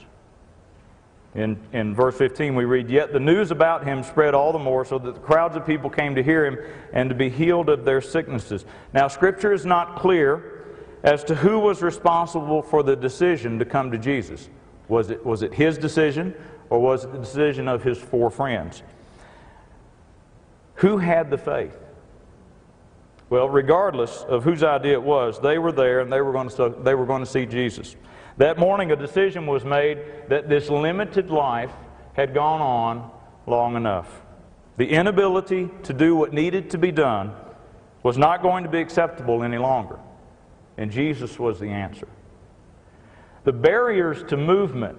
In, 1.37 1.59
in 1.75 1.95
verse 1.95 2.17
15, 2.17 2.55
we 2.55 2.65
read, 2.65 2.89
Yet 2.89 3.13
the 3.13 3.21
news 3.21 3.51
about 3.51 3.85
him 3.85 4.03
spread 4.03 4.35
all 4.35 4.53
the 4.53 4.59
more, 4.59 4.87
so 4.87 4.99
that 4.99 5.15
the 5.15 5.21
crowds 5.21 5.55
of 5.55 5.67
people 5.67 5.91
came 5.91 6.15
to 6.15 6.23
hear 6.23 6.47
him 6.47 6.59
and 6.95 7.11
to 7.11 7.15
be 7.15 7.29
healed 7.29 7.69
of 7.69 7.85
their 7.85 8.01
sicknesses. 8.01 8.65
Now, 8.95 9.07
Scripture 9.09 9.53
is 9.53 9.67
not 9.67 9.97
clear 9.97 10.65
as 11.03 11.23
to 11.25 11.35
who 11.35 11.59
was 11.59 11.83
responsible 11.83 12.63
for 12.63 12.83
the 12.83 12.97
decision 12.97 13.59
to 13.59 13.67
come 13.67 13.91
to 13.91 13.99
Jesus. 13.99 14.49
Was 14.89 15.11
it, 15.11 15.25
was 15.27 15.43
it 15.43 15.53
his 15.53 15.77
decision 15.77 16.35
or 16.71 16.81
was 16.81 17.05
it 17.05 17.13
the 17.13 17.19
decision 17.19 17.69
of 17.69 17.83
his 17.83 17.99
four 17.99 18.31
friends? 18.31 18.83
Who 20.77 20.97
had 20.97 21.29
the 21.29 21.39
faith? 21.39 21.77
Well, 23.29 23.49
regardless 23.49 24.23
of 24.23 24.43
whose 24.45 24.63
idea 24.63 24.95
it 24.95 25.03
was, 25.03 25.39
they 25.41 25.59
were 25.59 25.73
there 25.73 26.01
and 26.01 26.11
they 26.11 26.21
were 26.23 26.33
going 26.33 26.49
to, 26.49 26.75
they 26.83 26.95
were 26.95 27.07
going 27.07 27.23
to 27.23 27.31
see 27.31 27.45
Jesus. 27.45 27.95
That 28.39 28.59
morning, 28.59 28.93
a 28.93 28.97
decision 28.97 29.47
was 29.47 29.65
made 29.65 29.99
that 30.29 30.49
this 30.49 30.69
limited 30.69 31.31
life 31.31 31.73
had 32.13 32.35
gone 32.35 32.61
on 32.61 33.11
long 33.47 33.77
enough. 33.77 34.23
The 34.77 34.89
inability 34.89 35.71
to 35.85 35.93
do 35.93 36.15
what 36.15 36.33
needed 36.33 36.71
to 36.71 36.79
be 36.79 36.93
done 36.93 37.33
was 38.03 38.19
not 38.19 38.43
going 38.43 38.65
to 38.65 38.71
be 38.71 38.79
acceptable 38.79 39.43
any 39.43 39.59
longer. 39.59 39.99
And 40.77 40.91
Jesus 40.91 41.39
was 41.39 41.59
the 41.59 41.69
answer. 41.69 42.09
The 43.45 43.53
barriers 43.53 44.23
to 44.25 44.37
movement 44.37 44.99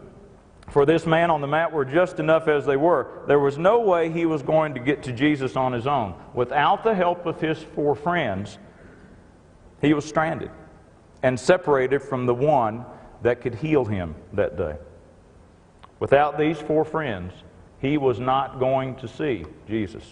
for 0.70 0.86
this 0.86 1.06
man 1.06 1.30
on 1.30 1.42
the 1.42 1.48
mat 1.48 1.72
were 1.72 1.86
just 1.86 2.20
enough 2.20 2.48
as 2.48 2.66
they 2.66 2.76
were. 2.76 3.24
There 3.28 3.40
was 3.40 3.58
no 3.58 3.80
way 3.80 4.12
he 4.12 4.26
was 4.26 4.42
going 4.42 4.74
to 4.74 4.80
get 4.80 5.04
to 5.04 5.14
Jesus 5.14 5.56
on 5.56 5.74
his 5.74 5.86
own. 5.86 6.16
Without 6.34 6.84
the 6.84 6.96
help 6.96 7.26
of 7.26 7.40
his 7.40 7.62
four 7.62 7.96
friends, 7.96 8.58
he 9.80 9.94
was 9.94 10.06
stranded 10.06 10.52
and 11.24 11.40
separated 11.40 12.02
from 12.02 12.26
the 12.26 12.34
one 12.34 12.86
that 13.22 13.42
could 13.42 13.56
heal 13.56 13.86
him 13.86 14.16
that 14.34 14.58
day. 14.58 14.76
Without 16.00 16.38
these 16.38 16.60
four 16.60 16.86
friends, 16.86 17.34
he 17.80 17.98
was 17.98 18.20
not 18.20 18.60
going 18.60 18.96
to 18.98 19.08
see 19.08 19.46
Jesus. 19.68 20.04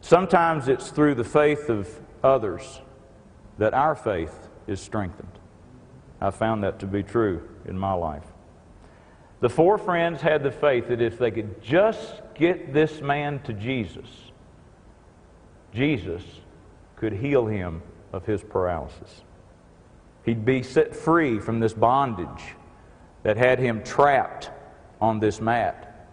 Sometimes 0.00 0.68
it's 0.68 0.90
through 0.90 1.14
the 1.14 1.24
faith 1.24 1.68
of 1.68 1.88
others 2.24 2.80
that 3.58 3.74
our 3.74 3.94
faith 3.94 4.48
is 4.66 4.80
strengthened. 4.80 5.38
I 6.20 6.30
found 6.30 6.64
that 6.64 6.78
to 6.80 6.86
be 6.86 7.02
true 7.02 7.48
in 7.64 7.78
my 7.78 7.92
life. 7.92 8.24
The 9.40 9.48
four 9.48 9.76
friends 9.76 10.20
had 10.20 10.42
the 10.42 10.52
faith 10.52 10.88
that 10.88 11.02
if 11.02 11.18
they 11.18 11.30
could 11.30 11.62
just 11.62 12.22
get 12.34 12.72
this 12.72 13.00
man 13.00 13.40
to 13.42 13.52
Jesus, 13.52 14.06
Jesus 15.74 16.22
could 16.96 17.12
heal 17.12 17.46
him 17.46 17.82
of 18.12 18.24
his 18.24 18.42
paralysis. 18.42 19.22
He'd 20.24 20.44
be 20.44 20.62
set 20.62 20.94
free 20.94 21.38
from 21.38 21.60
this 21.60 21.72
bondage 21.72 22.54
that 23.22 23.36
had 23.36 23.58
him 23.58 23.82
trapped 23.82 24.50
on 25.00 25.20
this 25.20 25.40
mat 25.40 26.08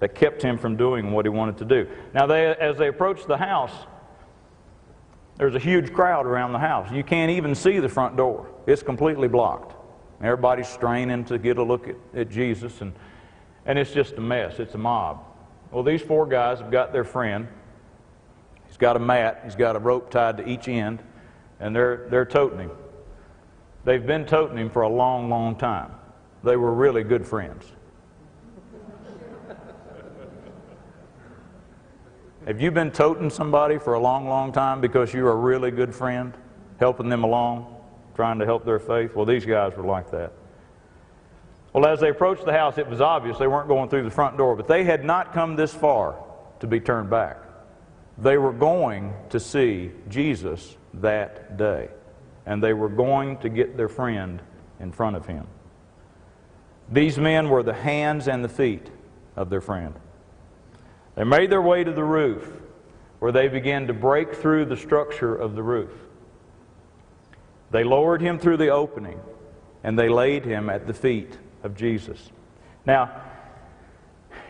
that 0.00 0.14
kept 0.16 0.42
him 0.42 0.58
from 0.58 0.76
doing 0.76 1.12
what 1.12 1.24
he 1.24 1.28
wanted 1.28 1.58
to 1.58 1.64
do. 1.64 1.88
Now, 2.12 2.26
they, 2.26 2.46
as 2.56 2.76
they 2.76 2.88
approached 2.88 3.28
the 3.28 3.36
house, 3.36 3.72
there's 5.36 5.54
a 5.54 5.60
huge 5.60 5.92
crowd 5.92 6.26
around 6.26 6.52
the 6.52 6.58
house. 6.58 6.90
You 6.92 7.04
can't 7.04 7.30
even 7.30 7.54
see 7.54 7.78
the 7.78 7.88
front 7.88 8.16
door, 8.16 8.50
it's 8.66 8.82
completely 8.82 9.28
blocked. 9.28 9.76
Everybody's 10.20 10.68
straining 10.68 11.24
to 11.26 11.38
get 11.38 11.58
a 11.58 11.62
look 11.62 11.88
at, 11.88 11.96
at 12.14 12.30
Jesus, 12.30 12.80
and, 12.80 12.92
and 13.66 13.78
it's 13.78 13.92
just 13.92 14.14
a 14.14 14.20
mess. 14.20 14.58
It's 14.60 14.74
a 14.74 14.78
mob. 14.78 15.24
Well, 15.72 15.82
these 15.82 16.02
four 16.02 16.26
guys 16.26 16.60
have 16.60 16.70
got 16.70 16.92
their 16.92 17.04
friend. 17.04 17.48
He's 18.66 18.76
got 18.76 18.96
a 18.96 19.00
mat, 19.00 19.42
he's 19.44 19.56
got 19.56 19.76
a 19.76 19.78
rope 19.78 20.10
tied 20.10 20.36
to 20.38 20.48
each 20.48 20.68
end, 20.68 21.02
and 21.60 21.74
they're, 21.74 22.06
they're 22.10 22.24
toting 22.24 22.58
him. 22.58 22.70
They've 23.84 24.06
been 24.06 24.24
toting 24.24 24.56
him 24.58 24.70
for 24.70 24.82
a 24.82 24.88
long, 24.88 25.28
long 25.28 25.56
time. 25.56 25.92
They 26.44 26.56
were 26.56 26.72
really 26.72 27.02
good 27.02 27.26
friends. 27.26 27.64
Have 32.46 32.60
you 32.60 32.72
been 32.72 32.90
toting 32.90 33.30
somebody 33.30 33.78
for 33.78 33.94
a 33.94 34.00
long, 34.00 34.28
long 34.28 34.50
time 34.50 34.80
because 34.80 35.14
you're 35.14 35.30
a 35.30 35.36
really 35.36 35.70
good 35.70 35.94
friend, 35.94 36.34
helping 36.80 37.08
them 37.08 37.22
along, 37.22 37.76
trying 38.16 38.40
to 38.40 38.44
help 38.44 38.64
their 38.64 38.80
faith? 38.80 39.14
Well, 39.14 39.26
these 39.26 39.44
guys 39.44 39.76
were 39.76 39.84
like 39.84 40.10
that. 40.10 40.32
Well, 41.72 41.86
as 41.86 42.00
they 42.00 42.08
approached 42.08 42.44
the 42.44 42.52
house, 42.52 42.78
it 42.78 42.88
was 42.88 43.00
obvious 43.00 43.38
they 43.38 43.46
weren't 43.46 43.68
going 43.68 43.88
through 43.88 44.02
the 44.02 44.10
front 44.10 44.36
door, 44.36 44.56
but 44.56 44.66
they 44.66 44.82
had 44.82 45.04
not 45.04 45.32
come 45.32 45.54
this 45.54 45.72
far 45.72 46.16
to 46.58 46.66
be 46.66 46.80
turned 46.80 47.10
back. 47.10 47.38
They 48.18 48.38
were 48.38 48.52
going 48.52 49.14
to 49.30 49.40
see 49.40 49.92
Jesus 50.08 50.76
that 50.94 51.56
day, 51.56 51.88
and 52.46 52.62
they 52.62 52.72
were 52.72 52.88
going 52.88 53.38
to 53.38 53.48
get 53.48 53.76
their 53.76 53.88
friend 53.88 54.42
in 54.80 54.92
front 54.92 55.16
of 55.16 55.26
him. 55.26 55.46
These 56.90 57.18
men 57.18 57.48
were 57.48 57.62
the 57.62 57.74
hands 57.74 58.28
and 58.28 58.44
the 58.44 58.48
feet 58.48 58.90
of 59.36 59.48
their 59.48 59.60
friend. 59.60 59.94
They 61.14 61.24
made 61.24 61.50
their 61.50 61.62
way 61.62 61.84
to 61.84 61.92
the 61.92 62.04
roof 62.04 62.60
where 63.18 63.32
they 63.32 63.48
began 63.48 63.86
to 63.86 63.92
break 63.92 64.34
through 64.34 64.64
the 64.64 64.76
structure 64.76 65.34
of 65.34 65.54
the 65.54 65.62
roof. 65.62 65.92
They 67.70 67.84
lowered 67.84 68.20
him 68.20 68.38
through 68.38 68.56
the 68.58 68.68
opening 68.68 69.20
and 69.84 69.98
they 69.98 70.08
laid 70.08 70.44
him 70.44 70.68
at 70.68 70.86
the 70.86 70.94
feet 70.94 71.38
of 71.62 71.76
Jesus. 71.76 72.30
Now, 72.84 73.22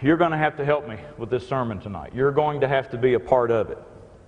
you're 0.01 0.17
going 0.17 0.33
to 0.33 0.39
have 0.39 0.57
to 0.57 0.65
help 0.65 0.89
me 0.89 0.97
with 1.19 1.31
this 1.31 1.47
sermon 1.47 1.79
tonight. 1.79 2.13
You're 2.15 2.33
going 2.33 2.61
to 2.63 2.69
have 2.69 2.91
to 2.91 2.99
be 2.99 3.15
a 3.15 3.21
part 3.21 3.51
of 3.51 3.71
it. 3.71 3.79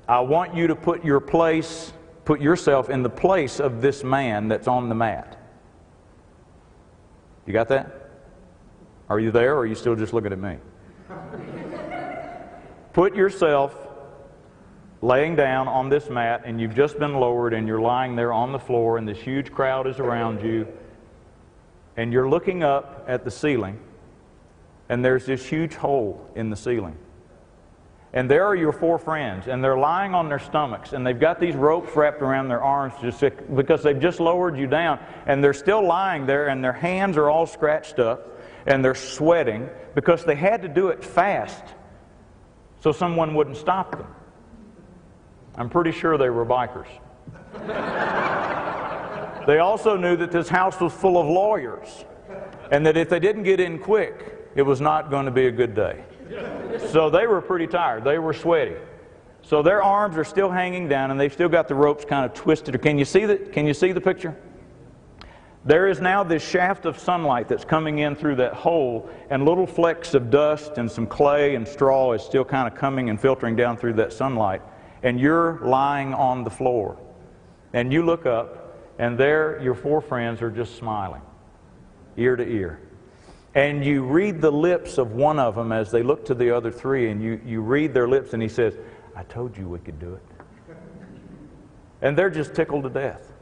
I 0.06 0.20
want 0.20 0.54
you 0.54 0.66
to 0.68 0.76
put 0.76 1.04
your 1.04 1.20
place, 1.20 1.92
put 2.24 2.40
yourself 2.40 2.90
in 2.90 3.02
the 3.02 3.10
place 3.10 3.60
of 3.60 3.80
this 3.80 4.02
man 4.02 4.48
that's 4.48 4.68
on 4.68 4.88
the 4.88 4.94
mat. 4.94 5.38
You 7.46 7.52
got 7.52 7.68
that? 7.68 8.10
Are 9.08 9.20
you 9.20 9.30
there 9.30 9.54
or 9.54 9.58
are 9.60 9.66
you 9.66 9.74
still 9.74 9.94
just 9.94 10.12
looking 10.12 10.32
at 10.32 10.38
me? 10.38 10.56
Put 12.94 13.14
yourself 13.14 13.74
laying 15.02 15.36
down 15.36 15.68
on 15.68 15.90
this 15.90 16.08
mat 16.08 16.42
and 16.46 16.58
you've 16.58 16.74
just 16.74 16.98
been 16.98 17.14
lowered 17.14 17.52
and 17.52 17.68
you're 17.68 17.80
lying 17.80 18.16
there 18.16 18.32
on 18.32 18.52
the 18.52 18.58
floor 18.58 18.96
and 18.96 19.06
this 19.06 19.18
huge 19.18 19.52
crowd 19.52 19.86
is 19.86 19.98
around 19.98 20.42
you 20.42 20.66
and 21.98 22.12
you're 22.12 22.28
looking 22.28 22.62
up 22.62 23.04
at 23.06 23.24
the 23.24 23.30
ceiling 23.30 23.78
and 24.88 25.04
there's 25.04 25.26
this 25.26 25.44
huge 25.44 25.74
hole 25.74 26.30
in 26.34 26.48
the 26.48 26.56
ceiling. 26.56 26.96
And 28.14 28.30
there 28.30 28.46
are 28.46 28.54
your 28.54 28.72
four 28.72 28.96
friends, 28.96 29.48
and 29.48 29.62
they're 29.62 29.76
lying 29.76 30.14
on 30.14 30.28
their 30.28 30.38
stomachs, 30.38 30.92
and 30.92 31.04
they've 31.04 31.18
got 31.18 31.40
these 31.40 31.56
ropes 31.56 31.96
wrapped 31.96 32.22
around 32.22 32.46
their 32.46 32.62
arms 32.62 32.94
just 33.02 33.20
because 33.56 33.82
they've 33.82 33.98
just 33.98 34.20
lowered 34.20 34.56
you 34.56 34.68
down, 34.68 35.00
and 35.26 35.42
they're 35.42 35.52
still 35.52 35.84
lying 35.84 36.24
there, 36.24 36.46
and 36.46 36.62
their 36.62 36.72
hands 36.72 37.16
are 37.16 37.28
all 37.28 37.44
scratched 37.44 37.98
up, 37.98 38.40
and 38.66 38.84
they're 38.84 38.94
sweating 38.94 39.68
because 39.96 40.24
they 40.24 40.36
had 40.36 40.62
to 40.62 40.68
do 40.68 40.88
it 40.88 41.04
fast 41.04 41.64
so 42.80 42.92
someone 42.92 43.34
wouldn't 43.34 43.56
stop 43.56 43.90
them. 43.90 44.06
I'm 45.56 45.68
pretty 45.68 45.90
sure 45.90 46.16
they 46.16 46.30
were 46.30 46.46
bikers. 46.46 46.86
they 49.46 49.58
also 49.58 49.96
knew 49.96 50.16
that 50.16 50.30
this 50.30 50.48
house 50.48 50.80
was 50.80 50.92
full 50.92 51.18
of 51.18 51.26
lawyers 51.26 52.04
and 52.70 52.86
that 52.86 52.96
if 52.96 53.08
they 53.08 53.18
didn't 53.18 53.42
get 53.42 53.58
in 53.58 53.80
quick, 53.80 54.50
it 54.54 54.62
was 54.62 54.80
not 54.80 55.10
going 55.10 55.24
to 55.24 55.32
be 55.32 55.46
a 55.46 55.52
good 55.52 55.74
day. 55.74 56.04
So 56.90 57.10
they 57.10 57.26
were 57.26 57.40
pretty 57.40 57.66
tired. 57.66 58.04
They 58.04 58.18
were 58.18 58.32
sweaty. 58.32 58.76
So 59.42 59.62
their 59.62 59.82
arms 59.82 60.16
are 60.16 60.24
still 60.24 60.50
hanging 60.50 60.88
down 60.88 61.10
and 61.10 61.20
they've 61.20 61.32
still 61.32 61.48
got 61.48 61.68
the 61.68 61.74
ropes 61.74 62.04
kind 62.04 62.24
of 62.24 62.32
twisted. 62.32 62.80
Can 62.80 62.98
you 62.98 63.04
see 63.04 63.26
the, 63.26 63.36
can 63.36 63.66
you 63.66 63.74
see 63.74 63.92
the 63.92 64.00
picture? 64.00 64.34
There 65.66 65.88
is 65.88 66.00
now 66.00 66.22
this 66.22 66.46
shaft 66.46 66.84
of 66.84 66.98
sunlight 66.98 67.48
that's 67.48 67.64
coming 67.64 68.00
in 68.00 68.14
through 68.14 68.36
that 68.36 68.52
hole, 68.52 69.08
and 69.30 69.46
little 69.46 69.66
flecks 69.66 70.12
of 70.12 70.28
dust 70.30 70.76
and 70.76 70.90
some 70.90 71.06
clay 71.06 71.54
and 71.54 71.66
straw 71.66 72.12
is 72.12 72.22
still 72.22 72.44
kind 72.44 72.70
of 72.70 72.78
coming 72.78 73.08
and 73.08 73.18
filtering 73.18 73.56
down 73.56 73.78
through 73.78 73.94
that 73.94 74.12
sunlight. 74.12 74.60
And 75.02 75.18
you're 75.18 75.60
lying 75.62 76.12
on 76.12 76.44
the 76.44 76.50
floor. 76.50 76.98
And 77.72 77.90
you 77.90 78.04
look 78.04 78.26
up, 78.26 78.78
and 78.98 79.16
there 79.16 79.58
your 79.62 79.74
four 79.74 80.02
friends 80.02 80.42
are 80.42 80.50
just 80.50 80.76
smiling, 80.76 81.22
ear 82.18 82.36
to 82.36 82.46
ear. 82.46 82.80
And 83.54 83.84
you 83.84 84.02
read 84.02 84.40
the 84.40 84.50
lips 84.50 84.98
of 84.98 85.12
one 85.12 85.38
of 85.38 85.54
them 85.54 85.70
as 85.70 85.90
they 85.90 86.02
look 86.02 86.24
to 86.26 86.34
the 86.34 86.50
other 86.50 86.72
three, 86.72 87.10
and 87.10 87.22
you, 87.22 87.40
you 87.44 87.60
read 87.60 87.94
their 87.94 88.08
lips, 88.08 88.32
and 88.32 88.42
he 88.42 88.48
says, 88.48 88.76
I 89.14 89.22
told 89.24 89.56
you 89.56 89.68
we 89.68 89.78
could 89.78 90.00
do 90.00 90.14
it. 90.14 90.76
And 92.02 92.18
they're 92.18 92.30
just 92.30 92.54
tickled 92.54 92.82
to 92.82 92.90
death. 92.90 93.32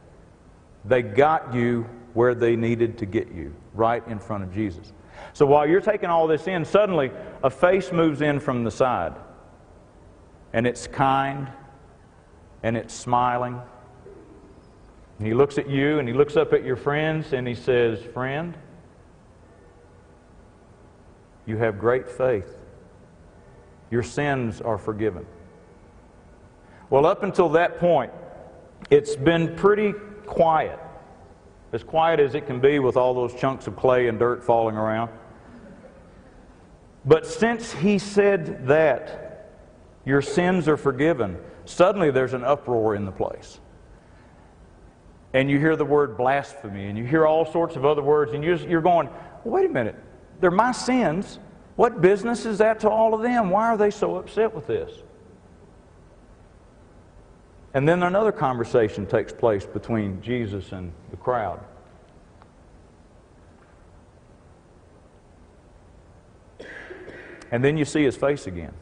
They 0.85 1.01
got 1.01 1.53
you 1.53 1.89
where 2.13 2.35
they 2.35 2.55
needed 2.55 2.99
to 2.99 3.07
get 3.07 3.31
you, 3.31 3.55
right 3.73 4.07
in 4.07 4.19
front 4.19 4.43
of 4.43 4.53
Jesus. 4.53 4.93
So 5.33 5.47
while 5.47 5.67
you're 5.67 5.81
taking 5.81 6.09
all 6.09 6.27
this 6.27 6.47
in, 6.47 6.63
suddenly 6.63 7.11
a 7.43 7.49
face 7.49 7.91
moves 7.91 8.21
in 8.21 8.39
from 8.39 8.63
the 8.63 8.71
side. 8.71 9.15
And 10.53 10.67
it's 10.67 10.85
kind, 10.85 11.49
and 12.61 12.77
it's 12.77 12.93
smiling. 12.93 13.59
And 15.17 15.27
he 15.27 15.33
looks 15.33 15.57
at 15.57 15.67
you, 15.67 15.97
and 15.97 16.07
he 16.07 16.13
looks 16.13 16.37
up 16.37 16.53
at 16.53 16.63
your 16.63 16.75
friends, 16.75 17.33
and 17.33 17.47
he 17.47 17.55
says, 17.55 17.99
Friend, 18.13 18.55
you 21.45 21.57
have 21.57 21.79
great 21.79 22.09
faith. 22.09 22.57
Your 23.91 24.03
sins 24.03 24.61
are 24.61 24.77
forgiven. 24.77 25.25
Well, 26.89 27.05
up 27.05 27.23
until 27.23 27.49
that 27.49 27.79
point, 27.79 28.11
it's 28.89 29.15
been 29.15 29.55
pretty 29.55 29.93
quiet 30.25 30.79
as 31.73 31.83
quiet 31.83 32.19
as 32.19 32.35
it 32.35 32.45
can 32.45 32.59
be 32.59 32.77
with 32.79 32.95
all 32.95 33.13
those 33.15 33.33
chunks 33.33 33.65
of 33.65 33.75
clay 33.75 34.07
and 34.07 34.19
dirt 34.19 34.43
falling 34.43 34.77
around. 34.77 35.11
But 37.03 37.25
since 37.25 37.73
he 37.73 37.97
said 37.97 38.67
that, 38.67 39.49
your 40.05 40.21
sins 40.21 40.67
are 40.67 40.77
forgiven, 40.77 41.37
suddenly 41.65 42.11
there's 42.11 42.33
an 42.33 42.43
uproar 42.43 42.95
in 42.95 43.05
the 43.05 43.11
place. 43.11 43.59
And 45.33 45.49
you 45.49 45.57
hear 45.59 45.75
the 45.75 45.83
word 45.83 46.15
blasphemy, 46.15 46.85
and 46.85 46.97
you 46.97 47.05
hear 47.05 47.25
all 47.25 47.51
sorts 47.51 47.75
of 47.75 47.85
other 47.85 48.03
words, 48.03 48.33
and 48.33 48.43
you're 48.43 48.81
going, 48.81 49.09
wait 49.43 49.65
a 49.65 49.69
minute, 49.69 49.95
they're 50.43 50.51
my 50.51 50.73
sins. 50.73 51.39
What 51.77 52.01
business 52.01 52.45
is 52.45 52.57
that 52.57 52.81
to 52.81 52.89
all 52.89 53.13
of 53.13 53.21
them? 53.21 53.49
Why 53.49 53.69
are 53.69 53.77
they 53.77 53.89
so 53.89 54.17
upset 54.17 54.53
with 54.53 54.67
this? 54.67 54.91
And 57.73 57.87
then 57.87 58.03
another 58.03 58.33
conversation 58.33 59.05
takes 59.05 59.31
place 59.31 59.65
between 59.65 60.21
Jesus 60.21 60.73
and 60.73 60.91
the 61.11 61.15
crowd. 61.15 61.61
And 67.49 67.63
then 67.63 67.77
you 67.77 67.85
see 67.85 68.03
his 68.03 68.17
face 68.17 68.45
again. 68.45 68.73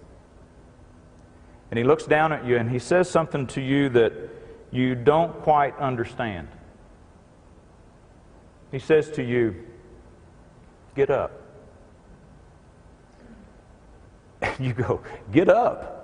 And 1.70 1.77
he 1.77 1.84
looks 1.84 2.06
down 2.06 2.34
at 2.34 2.44
you 2.44 2.58
and 2.58 2.72
he 2.72 2.80
says 2.80 3.08
something 3.08 3.46
to 3.48 3.62
you 3.62 3.89
that 3.89 4.13
you 4.72 4.96
don't 4.96 5.39
quite 5.44 5.77
understand. 5.77 6.48
He 8.72 8.80
says 8.80 9.12
to 9.12 9.24
you, 9.24 9.68
Get 10.96 11.12
up. 11.12 11.40
You 14.60 14.74
go, 14.74 15.01
Get 15.31 15.50
up. 15.50 15.98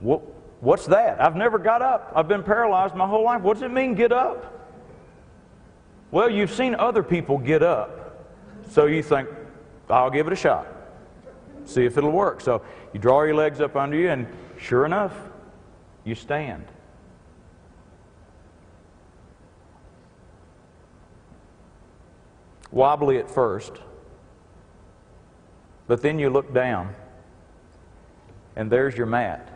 What? 0.00 0.22
What's 0.60 0.86
that? 0.86 1.22
I've 1.22 1.36
never 1.36 1.58
got 1.58 1.82
up. 1.82 2.12
I've 2.16 2.26
been 2.26 2.42
paralyzed 2.42 2.94
my 2.94 3.06
whole 3.06 3.24
life. 3.24 3.42
What 3.42 3.54
does 3.54 3.62
it 3.62 3.70
mean, 3.70 3.94
get 3.94 4.10
up? 4.10 4.54
Well, 6.10 6.28
you've 6.28 6.50
seen 6.50 6.74
other 6.74 7.02
people 7.02 7.38
get 7.38 7.62
up. 7.62 8.26
So 8.70 8.86
you 8.86 9.02
think, 9.02 9.28
I'll 9.88 10.10
give 10.10 10.26
it 10.26 10.32
a 10.32 10.36
shot. 10.36 10.66
See 11.64 11.84
if 11.84 11.96
it'll 11.96 12.10
work. 12.10 12.40
So 12.40 12.62
you 12.92 12.98
draw 12.98 13.22
your 13.22 13.34
legs 13.34 13.60
up 13.60 13.76
under 13.76 13.96
you, 13.96 14.10
and 14.10 14.26
sure 14.58 14.84
enough, 14.84 15.14
you 16.04 16.14
stand. 16.14 16.64
Wobbly 22.72 23.18
at 23.18 23.30
first, 23.30 23.74
but 25.88 26.02
then 26.02 26.18
you 26.18 26.30
look 26.30 26.54
down, 26.54 26.94
and 28.54 28.70
there's 28.70 28.96
your 28.96 29.06
mat. 29.06 29.48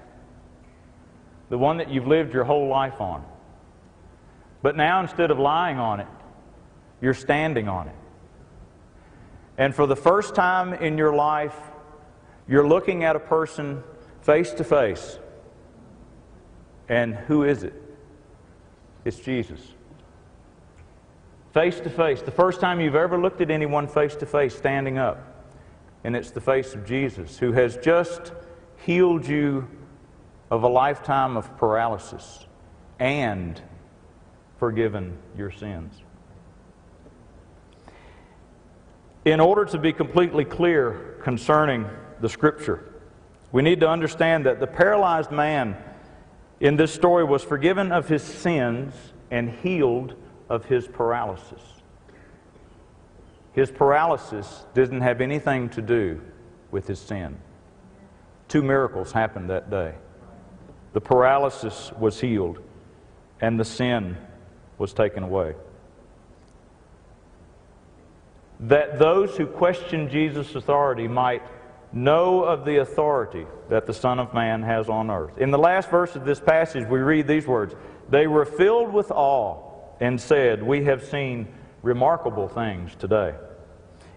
The 1.51 1.59
one 1.59 1.77
that 1.77 1.91
you've 1.91 2.07
lived 2.07 2.33
your 2.33 2.45
whole 2.45 2.69
life 2.69 3.01
on. 3.01 3.25
But 4.63 4.77
now, 4.77 5.01
instead 5.01 5.31
of 5.31 5.39
lying 5.39 5.79
on 5.79 6.01
it, 6.01 6.07
you're 7.03 7.15
standing 7.15 7.69
on 7.69 7.89
it. 7.89 7.95
And 9.59 9.75
for 9.75 9.87
the 9.87 9.97
first 9.97 10.35
time 10.35 10.73
in 10.73 10.97
your 10.97 11.15
life, 11.15 11.55
you're 12.49 12.67
looking 12.67 13.05
at 13.05 13.15
a 13.15 13.21
person 13.21 13.83
face 14.23 14.53
to 14.55 14.65
face. 14.65 15.19
And 16.89 17.15
who 17.15 17.45
is 17.45 17.63
it? 17.63 17.75
It's 19.05 19.19
Jesus. 19.19 19.61
Face 21.53 21.79
to 21.81 21.91
face. 21.91 22.23
The 22.23 22.31
first 22.31 22.61
time 22.61 22.81
you've 22.81 22.95
ever 22.95 23.21
looked 23.21 23.41
at 23.43 23.51
anyone 23.51 23.89
face 23.89 24.17
to 24.17 24.27
face 24.27 24.57
standing 24.57 24.97
up. 24.97 25.32
And 26.05 26.17
it's 26.17 26.31
the 26.31 26.41
face 26.41 26.75
of 26.75 26.85
Jesus 26.85 27.39
who 27.39 27.53
has 27.53 27.77
just 27.77 28.33
healed 28.85 29.27
you 29.27 29.69
of 30.51 30.65
a 30.65 30.69
lifetime 30.69 31.37
of 31.37 31.57
paralysis 31.57 32.47
and 32.99 33.61
forgiven 34.59 35.17
your 35.37 35.51
sins. 35.51 35.95
In 39.25 39.39
order 39.39 39.65
to 39.67 39.79
be 39.79 39.93
completely 39.93 40.45
clear 40.45 41.17
concerning 41.23 41.87
the 42.21 42.29
Scripture, 42.29 42.93
we 43.53 43.63
need 43.63 43.81
to 43.81 43.89
understand 43.89 44.47
that 44.47 44.59
the 44.59 44.67
paralyzed 44.67 45.31
man 45.31 45.77
in 46.59 46.77
this 46.77 46.93
story 46.93 47.23
was 47.23 47.43
forgiven 47.45 47.93
of 47.93 48.09
his 48.09 48.23
sins 48.23 48.95
and 49.31 49.51
healed 49.51 50.15
of 50.49 50.65
his 50.65 50.89
paralysis. 50.89 51.82
His 53.53 53.71
paralysis 53.71 54.65
didn't 54.75 55.03
have 55.03 55.21
anything 55.21 55.69
to 55.71 55.83
do 55.83 56.21
with 56.71 56.87
his 56.87 56.99
sin. 56.99 57.37
Two 58.49 58.63
miracles 58.63 59.13
happened 59.13 59.51
that 59.51 59.71
day. 59.71 59.95
The 60.93 61.01
paralysis 61.01 61.93
was 61.99 62.21
healed, 62.21 62.61
and 63.41 63.59
the 63.59 63.65
sin 63.65 64.17
was 64.79 64.93
taken 64.93 65.23
away 65.23 65.55
that 68.63 68.99
those 68.99 69.37
who 69.37 69.47
question 69.47 70.09
Jesus' 70.09 70.55
authority 70.55 71.09
might 71.09 71.43
know 71.93 72.43
of 72.45 72.65
the 72.65 72.79
authority 72.79 73.47
that 73.69 73.87
the 73.87 73.93
Son 73.93 74.19
of 74.19 74.33
Man 74.33 74.63
has 74.63 74.89
on 74.89 75.11
earth. 75.11 75.37
In 75.39 75.51
the 75.51 75.59
last 75.59 75.91
verse 75.91 76.17
of 76.17 76.25
this 76.25 76.41
passage, 76.41 76.87
we 76.89 77.01
read 77.01 77.27
these 77.27 77.47
words 77.47 77.75
They 78.09 78.27
were 78.27 78.45
filled 78.45 78.93
with 78.93 79.11
awe 79.11 79.59
and 80.01 80.21
said, 80.21 80.63
We 80.63 80.85
have 80.85 81.05
seen 81.05 81.49
remarkable 81.83 82.49
things 82.49 82.95
today. 82.97 83.35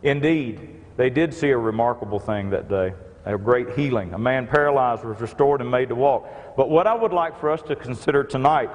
Indeed, 0.04 0.82
they 0.98 1.10
did 1.10 1.34
see 1.34 1.50
a 1.50 1.58
remarkable 1.58 2.20
thing 2.20 2.52
that 2.52 2.70
day 2.70 2.94
a 3.26 3.38
great 3.38 3.72
healing. 3.72 4.14
A 4.14 4.20
man 4.20 4.46
paralyzed 4.46 5.04
was 5.04 5.20
restored 5.20 5.60
and 5.60 5.70
made 5.70 5.90
to 5.90 5.96
walk. 5.96 6.30
But 6.56 6.70
what 6.70 6.86
I 6.86 6.94
would 6.94 7.12
like 7.12 7.40
for 7.40 7.50
us 7.50 7.62
to 7.64 7.76
consider 7.76 8.24
tonight 8.24 8.70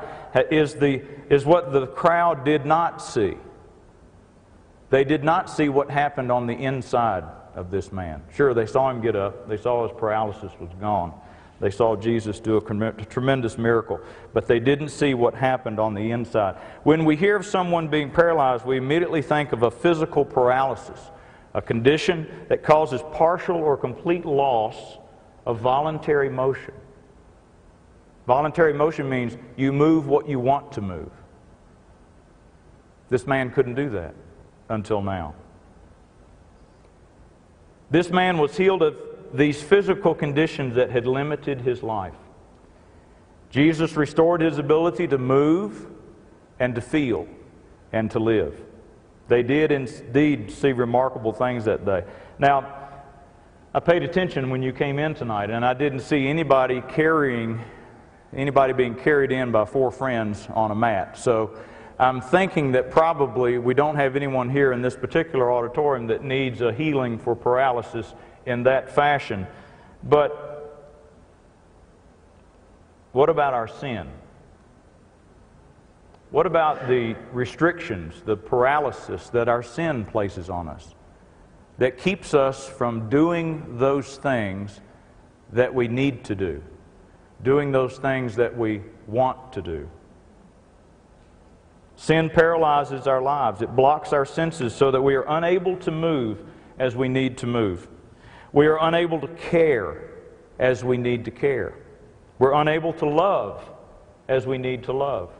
is, 0.50 0.74
the, 0.74 1.02
is 1.30 1.46
what 1.46 1.72
the 1.72 1.86
crowd 1.86 2.44
did 2.44 2.66
not 2.66 3.00
see. 3.00 3.36
They 4.90 5.04
did 5.04 5.22
not 5.22 5.48
see 5.48 5.68
what 5.68 5.88
happened 5.88 6.32
on 6.32 6.48
the 6.48 6.54
inside 6.54 7.22
of 7.54 7.70
this 7.70 7.92
man. 7.92 8.22
Sure, 8.34 8.52
they 8.52 8.66
saw 8.66 8.90
him 8.90 9.00
get 9.00 9.14
up, 9.14 9.48
they 9.48 9.56
saw 9.56 9.86
his 9.86 9.96
paralysis 9.96 10.52
was 10.60 10.70
gone. 10.80 11.14
They 11.60 11.70
saw 11.70 11.94
Jesus 11.94 12.40
do 12.40 12.56
a 12.56 12.92
tremendous 13.04 13.58
miracle, 13.58 14.00
but 14.32 14.46
they 14.46 14.58
didn't 14.58 14.88
see 14.88 15.12
what 15.12 15.34
happened 15.34 15.78
on 15.78 15.92
the 15.92 16.10
inside. 16.10 16.56
When 16.84 17.04
we 17.04 17.16
hear 17.16 17.36
of 17.36 17.44
someone 17.44 17.88
being 17.88 18.10
paralyzed, 18.10 18.64
we 18.64 18.78
immediately 18.78 19.20
think 19.20 19.52
of 19.52 19.62
a 19.62 19.70
physical 19.70 20.24
paralysis, 20.24 20.98
a 21.52 21.60
condition 21.60 22.26
that 22.48 22.62
causes 22.62 23.02
partial 23.12 23.56
or 23.56 23.76
complete 23.76 24.24
loss 24.24 24.98
of 25.44 25.60
voluntary 25.60 26.30
motion. 26.30 26.72
Voluntary 28.26 28.72
motion 28.72 29.08
means 29.08 29.36
you 29.56 29.72
move 29.72 30.06
what 30.06 30.28
you 30.28 30.40
want 30.40 30.72
to 30.72 30.80
move. 30.80 31.10
This 33.10 33.26
man 33.26 33.50
couldn't 33.50 33.74
do 33.74 33.90
that 33.90 34.14
until 34.70 35.02
now. 35.02 35.34
This 37.90 38.08
man 38.08 38.38
was 38.38 38.56
healed 38.56 38.82
of 38.82 38.96
these 39.32 39.62
physical 39.62 40.14
conditions 40.14 40.74
that 40.74 40.90
had 40.90 41.06
limited 41.06 41.60
his 41.60 41.82
life. 41.82 42.14
Jesus 43.50 43.96
restored 43.96 44.40
his 44.40 44.58
ability 44.58 45.08
to 45.08 45.18
move 45.18 45.86
and 46.58 46.74
to 46.74 46.80
feel 46.80 47.26
and 47.92 48.10
to 48.12 48.18
live. 48.18 48.60
They 49.28 49.42
did 49.42 49.72
indeed 49.72 50.50
see 50.50 50.72
remarkable 50.72 51.32
things 51.32 51.64
that 51.64 51.84
day. 51.84 52.04
Now, 52.38 52.76
I 53.72 53.78
paid 53.78 54.02
attention 54.02 54.50
when 54.50 54.62
you 54.62 54.72
came 54.72 54.98
in 54.98 55.14
tonight, 55.14 55.50
and 55.50 55.64
I 55.64 55.74
didn't 55.74 56.00
see 56.00 56.26
anybody 56.26 56.82
carrying, 56.88 57.60
anybody 58.32 58.72
being 58.72 58.96
carried 58.96 59.30
in 59.30 59.52
by 59.52 59.64
four 59.64 59.92
friends 59.92 60.48
on 60.52 60.72
a 60.72 60.74
mat. 60.74 61.16
So 61.16 61.56
I'm 61.98 62.20
thinking 62.20 62.72
that 62.72 62.90
probably 62.90 63.58
we 63.58 63.74
don't 63.74 63.94
have 63.94 64.16
anyone 64.16 64.50
here 64.50 64.72
in 64.72 64.82
this 64.82 64.96
particular 64.96 65.52
auditorium 65.52 66.08
that 66.08 66.24
needs 66.24 66.60
a 66.60 66.72
healing 66.72 67.18
for 67.18 67.36
paralysis 67.36 68.12
in 68.46 68.64
that 68.64 68.90
fashion. 68.90 69.46
But 70.02 70.50
what 73.12 73.28
about 73.28 73.54
our 73.54 73.68
sin? 73.68 74.08
What 76.30 76.46
about 76.46 76.86
the 76.86 77.16
restrictions, 77.32 78.22
the 78.24 78.36
paralysis 78.36 79.30
that 79.30 79.48
our 79.48 79.62
sin 79.62 80.04
places 80.04 80.48
on 80.48 80.68
us 80.68 80.94
that 81.78 81.98
keeps 81.98 82.34
us 82.34 82.68
from 82.68 83.08
doing 83.08 83.78
those 83.78 84.16
things 84.18 84.80
that 85.52 85.74
we 85.74 85.88
need 85.88 86.24
to 86.24 86.34
do, 86.34 86.62
doing 87.42 87.72
those 87.72 87.98
things 87.98 88.36
that 88.36 88.56
we 88.56 88.82
want 89.08 89.52
to 89.54 89.62
do? 89.62 89.88
Sin 91.96 92.30
paralyzes 92.30 93.06
our 93.06 93.20
lives, 93.20 93.60
it 93.60 93.74
blocks 93.74 94.12
our 94.12 94.24
senses 94.24 94.74
so 94.74 94.90
that 94.90 95.02
we 95.02 95.16
are 95.16 95.26
unable 95.28 95.76
to 95.78 95.90
move 95.90 96.42
as 96.78 96.94
we 96.94 97.08
need 97.08 97.36
to 97.38 97.46
move. 97.46 97.88
We 98.52 98.66
are 98.66 98.78
unable 98.80 99.20
to 99.20 99.28
care 99.28 100.10
as 100.58 100.84
we 100.84 100.96
need 100.96 101.24
to 101.26 101.30
care. 101.30 101.74
We're 102.38 102.54
unable 102.54 102.92
to 102.94 103.06
love 103.06 103.62
as 104.28 104.46
we 104.46 104.58
need 104.58 104.84
to 104.84 104.92
love. 104.92 105.30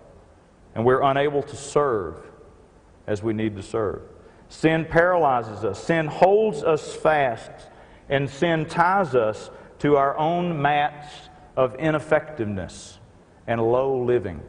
And 0.75 0.85
we're 0.85 1.03
unable 1.03 1.43
to 1.43 1.57
serve 1.57 2.17
as 3.07 3.23
we 3.23 3.33
need 3.33 3.57
to 3.57 3.63
serve. 3.63 4.03
Sin 4.49 4.85
paralyzes 4.85 5.65
us, 5.65 5.83
sin 5.83 6.07
holds 6.07 6.63
us 6.63 6.95
fast, 6.95 7.51
and 8.09 8.29
sin 8.29 8.67
ties 8.67 9.15
us 9.15 9.51
to 9.79 9.97
our 9.97 10.17
own 10.19 10.61
mats 10.61 11.07
of 11.57 11.75
ineffectiveness 11.77 12.99
and 13.47 13.61
low 13.61 14.03
living. 14.03 14.43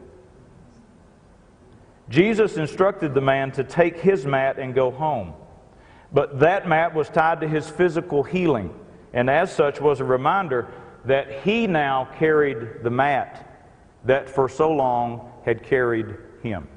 Jesus 2.08 2.56
instructed 2.56 3.14
the 3.14 3.20
man 3.20 3.52
to 3.52 3.64
take 3.64 3.98
his 3.98 4.26
mat 4.26 4.58
and 4.58 4.74
go 4.74 4.90
home. 4.90 5.34
But 6.12 6.40
that 6.40 6.68
mat 6.68 6.94
was 6.94 7.08
tied 7.08 7.40
to 7.40 7.48
his 7.48 7.68
physical 7.68 8.22
healing, 8.22 8.74
and 9.12 9.30
as 9.30 9.50
such 9.52 9.80
was 9.80 10.00
a 10.00 10.04
reminder 10.04 10.68
that 11.04 11.40
he 11.40 11.66
now 11.66 12.08
carried 12.18 12.82
the 12.82 12.90
mat 12.90 13.48
that 14.04 14.28
for 14.28 14.48
so 14.48 14.70
long 14.70 15.32
had 15.44 15.62
carried 15.62 16.16
him. 16.42 16.68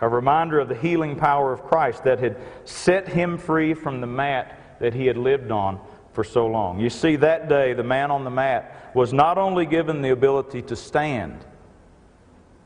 A 0.00 0.08
reminder 0.08 0.58
of 0.60 0.68
the 0.68 0.74
healing 0.74 1.16
power 1.16 1.52
of 1.52 1.62
Christ 1.62 2.04
that 2.04 2.18
had 2.18 2.36
set 2.64 3.08
him 3.08 3.38
free 3.38 3.74
from 3.74 4.00
the 4.00 4.06
mat 4.06 4.78
that 4.80 4.94
he 4.94 5.06
had 5.06 5.16
lived 5.16 5.50
on 5.50 5.80
for 6.12 6.24
so 6.24 6.46
long. 6.46 6.80
You 6.80 6.90
see, 6.90 7.16
that 7.16 7.48
day, 7.48 7.72
the 7.72 7.82
man 7.82 8.10
on 8.10 8.24
the 8.24 8.30
mat 8.30 8.90
was 8.94 9.12
not 9.12 9.38
only 9.38 9.66
given 9.66 10.02
the 10.02 10.10
ability 10.10 10.62
to 10.62 10.76
stand, 10.76 11.44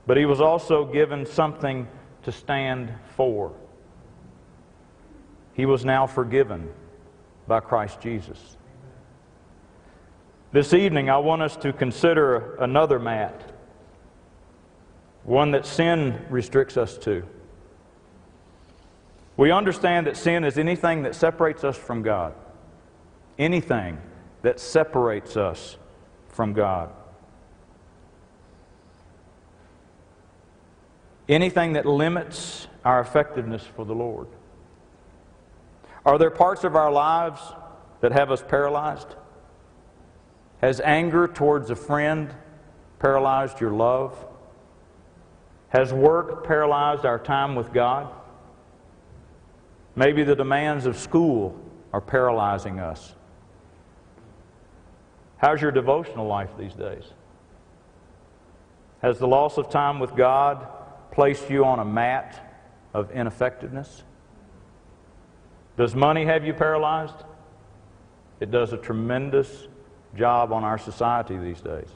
but 0.06 0.16
he 0.16 0.24
was 0.24 0.40
also 0.40 0.84
given 0.84 1.26
something 1.26 1.86
to 2.22 2.32
stand 2.32 2.92
for. 3.16 3.52
He 5.54 5.66
was 5.66 5.84
now 5.84 6.06
forgiven 6.06 6.70
by 7.46 7.60
Christ 7.60 8.00
Jesus. 8.00 8.56
This 10.52 10.74
evening, 10.74 11.10
I 11.10 11.18
want 11.18 11.42
us 11.42 11.56
to 11.58 11.72
consider 11.72 12.56
another 12.56 12.98
mat, 12.98 13.52
one 15.24 15.52
that 15.52 15.66
sin 15.66 16.24
restricts 16.28 16.76
us 16.76 16.98
to. 16.98 17.24
We 19.36 19.52
understand 19.52 20.06
that 20.06 20.16
sin 20.16 20.44
is 20.44 20.58
anything 20.58 21.02
that 21.02 21.14
separates 21.14 21.64
us 21.64 21.76
from 21.76 22.02
God, 22.02 22.34
anything 23.38 23.98
that 24.42 24.58
separates 24.60 25.36
us 25.36 25.76
from 26.28 26.52
God. 26.52 26.90
anything 31.30 31.74
that 31.74 31.86
limits 31.86 32.66
our 32.84 33.00
effectiveness 33.00 33.62
for 33.62 33.86
the 33.86 33.94
Lord. 33.94 34.26
Are 36.04 36.18
there 36.18 36.30
parts 36.30 36.64
of 36.64 36.76
our 36.76 36.90
lives 36.90 37.40
that 38.00 38.12
have 38.12 38.30
us 38.30 38.42
paralyzed? 38.46 39.14
Has 40.60 40.80
anger 40.80 41.28
towards 41.28 41.70
a 41.70 41.76
friend 41.76 42.34
paralyzed 42.98 43.60
your 43.60 43.72
love? 43.72 44.26
Has 45.68 45.92
work 45.92 46.46
paralyzed 46.46 47.04
our 47.04 47.18
time 47.18 47.54
with 47.54 47.72
God? 47.72 48.12
Maybe 49.94 50.24
the 50.24 50.36
demands 50.36 50.86
of 50.86 50.96
school 50.96 51.58
are 51.92 52.00
paralyzing 52.00 52.78
us. 52.78 53.14
How's 55.38 55.60
your 55.60 55.70
devotional 55.70 56.26
life 56.26 56.50
these 56.58 56.74
days? 56.74 57.04
Has 59.02 59.18
the 59.18 59.26
loss 59.26 59.56
of 59.56 59.70
time 59.70 59.98
with 59.98 60.14
God 60.14 60.66
placed 61.10 61.48
you 61.48 61.64
on 61.64 61.78
a 61.78 61.84
mat 61.84 62.54
of 62.92 63.10
ineffectiveness? 63.10 64.02
Does 65.80 65.94
money 65.94 66.26
have 66.26 66.44
you 66.44 66.52
paralyzed? 66.52 67.24
It 68.38 68.50
does 68.50 68.74
a 68.74 68.76
tremendous 68.76 69.66
job 70.14 70.52
on 70.52 70.62
our 70.62 70.76
society 70.76 71.38
these 71.38 71.62
days. 71.62 71.88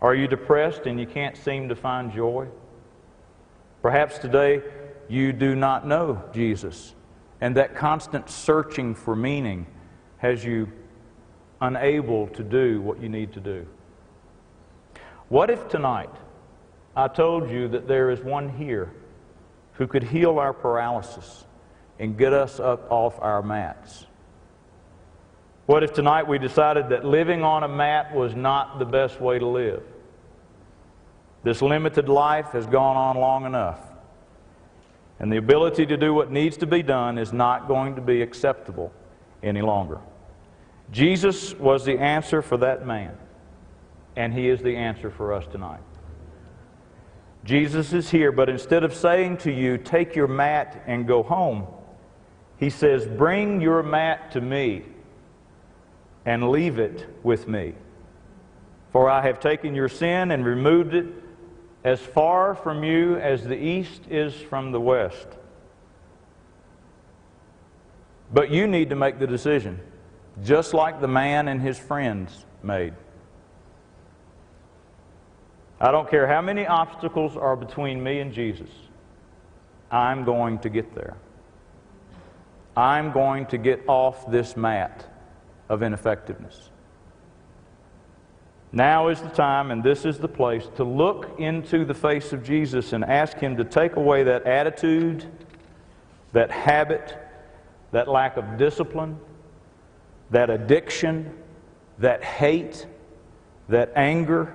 Are 0.00 0.14
you 0.14 0.28
depressed 0.28 0.86
and 0.86 1.00
you 1.00 1.06
can't 1.06 1.36
seem 1.36 1.68
to 1.70 1.74
find 1.74 2.12
joy? 2.12 2.46
Perhaps 3.82 4.18
today 4.18 4.62
you 5.08 5.32
do 5.32 5.56
not 5.56 5.88
know 5.88 6.22
Jesus, 6.32 6.94
and 7.40 7.56
that 7.56 7.74
constant 7.74 8.30
searching 8.30 8.94
for 8.94 9.16
meaning 9.16 9.66
has 10.18 10.44
you 10.44 10.70
unable 11.60 12.28
to 12.28 12.44
do 12.44 12.80
what 12.80 13.02
you 13.02 13.08
need 13.08 13.32
to 13.32 13.40
do. 13.40 13.66
What 15.30 15.50
if 15.50 15.66
tonight 15.66 16.14
I 16.94 17.08
told 17.08 17.50
you 17.50 17.66
that 17.66 17.88
there 17.88 18.12
is 18.12 18.20
one 18.20 18.50
here 18.50 18.92
who 19.72 19.88
could 19.88 20.04
heal 20.04 20.38
our 20.38 20.52
paralysis 20.52 21.44
and 21.98 22.16
get 22.16 22.32
us 22.32 22.60
up 22.60 22.90
off 22.90 23.18
our 23.20 23.42
mats? 23.42 24.06
What 25.66 25.82
if 25.82 25.92
tonight 25.92 26.26
we 26.26 26.38
decided 26.38 26.88
that 26.90 27.04
living 27.04 27.42
on 27.42 27.62
a 27.62 27.68
mat 27.68 28.14
was 28.14 28.34
not 28.34 28.78
the 28.78 28.86
best 28.86 29.20
way 29.20 29.38
to 29.38 29.46
live? 29.46 29.82
This 31.42 31.60
limited 31.60 32.08
life 32.08 32.46
has 32.52 32.66
gone 32.66 32.96
on 32.96 33.16
long 33.16 33.44
enough. 33.44 33.80
And 35.20 35.32
the 35.32 35.36
ability 35.36 35.86
to 35.86 35.96
do 35.96 36.14
what 36.14 36.30
needs 36.30 36.56
to 36.58 36.66
be 36.66 36.82
done 36.82 37.18
is 37.18 37.32
not 37.32 37.68
going 37.68 37.96
to 37.96 38.00
be 38.00 38.22
acceptable 38.22 38.92
any 39.42 39.62
longer. 39.62 39.98
Jesus 40.90 41.54
was 41.54 41.84
the 41.84 41.98
answer 41.98 42.40
for 42.40 42.56
that 42.58 42.86
man, 42.86 43.16
and 44.16 44.32
he 44.32 44.48
is 44.48 44.62
the 44.62 44.76
answer 44.76 45.10
for 45.10 45.32
us 45.32 45.46
tonight. 45.46 45.80
Jesus 47.44 47.92
is 47.92 48.10
here, 48.10 48.32
but 48.32 48.48
instead 48.48 48.84
of 48.84 48.94
saying 48.94 49.38
to 49.38 49.52
you, 49.52 49.76
take 49.76 50.16
your 50.16 50.28
mat 50.28 50.82
and 50.86 51.06
go 51.06 51.22
home, 51.22 51.66
he 52.58 52.70
says, 52.70 53.06
bring 53.06 53.60
your 53.60 53.82
mat 53.82 54.32
to 54.32 54.40
me 54.40 54.84
and 56.26 56.50
leave 56.50 56.78
it 56.78 57.06
with 57.22 57.46
me. 57.48 57.74
For 58.92 59.08
I 59.08 59.22
have 59.22 59.38
taken 59.38 59.74
your 59.74 59.88
sin 59.88 60.30
and 60.30 60.44
removed 60.44 60.94
it 60.94 61.06
as 61.84 62.00
far 62.00 62.54
from 62.54 62.82
you 62.82 63.16
as 63.16 63.44
the 63.44 63.56
east 63.56 64.02
is 64.10 64.34
from 64.34 64.72
the 64.72 64.80
west. 64.80 65.28
But 68.32 68.50
you 68.50 68.66
need 68.66 68.90
to 68.90 68.96
make 68.96 69.18
the 69.18 69.26
decision, 69.26 69.80
just 70.42 70.74
like 70.74 71.00
the 71.00 71.08
man 71.08 71.48
and 71.48 71.62
his 71.62 71.78
friends 71.78 72.44
made. 72.62 72.94
I 75.80 75.92
don't 75.92 76.10
care 76.10 76.26
how 76.26 76.42
many 76.42 76.66
obstacles 76.66 77.36
are 77.36 77.54
between 77.54 78.02
me 78.02 78.18
and 78.18 78.32
Jesus, 78.32 78.70
I'm 79.90 80.24
going 80.24 80.58
to 80.58 80.68
get 80.68 80.94
there. 80.94 81.16
I'm 82.78 83.10
going 83.10 83.46
to 83.46 83.58
get 83.58 83.82
off 83.88 84.30
this 84.30 84.56
mat 84.56 85.04
of 85.68 85.82
ineffectiveness. 85.82 86.70
Now 88.70 89.08
is 89.08 89.20
the 89.20 89.30
time, 89.30 89.72
and 89.72 89.82
this 89.82 90.04
is 90.04 90.18
the 90.18 90.28
place, 90.28 90.68
to 90.76 90.84
look 90.84 91.40
into 91.40 91.84
the 91.84 91.92
face 91.92 92.32
of 92.32 92.44
Jesus 92.44 92.92
and 92.92 93.04
ask 93.04 93.36
Him 93.36 93.56
to 93.56 93.64
take 93.64 93.96
away 93.96 94.22
that 94.22 94.44
attitude, 94.46 95.24
that 96.32 96.52
habit, 96.52 97.18
that 97.90 98.06
lack 98.06 98.36
of 98.36 98.56
discipline, 98.56 99.18
that 100.30 100.48
addiction, 100.48 101.36
that 101.98 102.22
hate, 102.22 102.86
that 103.68 103.90
anger, 103.96 104.54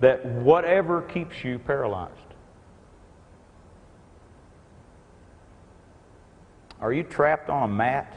that 0.00 0.26
whatever 0.26 1.00
keeps 1.00 1.42
you 1.42 1.58
paralyzed. 1.58 2.12
Are 6.80 6.92
you 6.92 7.02
trapped 7.02 7.48
on 7.48 7.62
a 7.62 7.72
mat? 7.72 8.14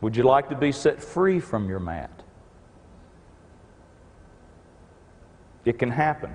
Would 0.00 0.16
you 0.16 0.24
like 0.24 0.50
to 0.50 0.56
be 0.56 0.72
set 0.72 1.02
free 1.02 1.40
from 1.40 1.68
your 1.68 1.80
mat? 1.80 2.22
It 5.64 5.78
can 5.78 5.90
happen. 5.90 6.34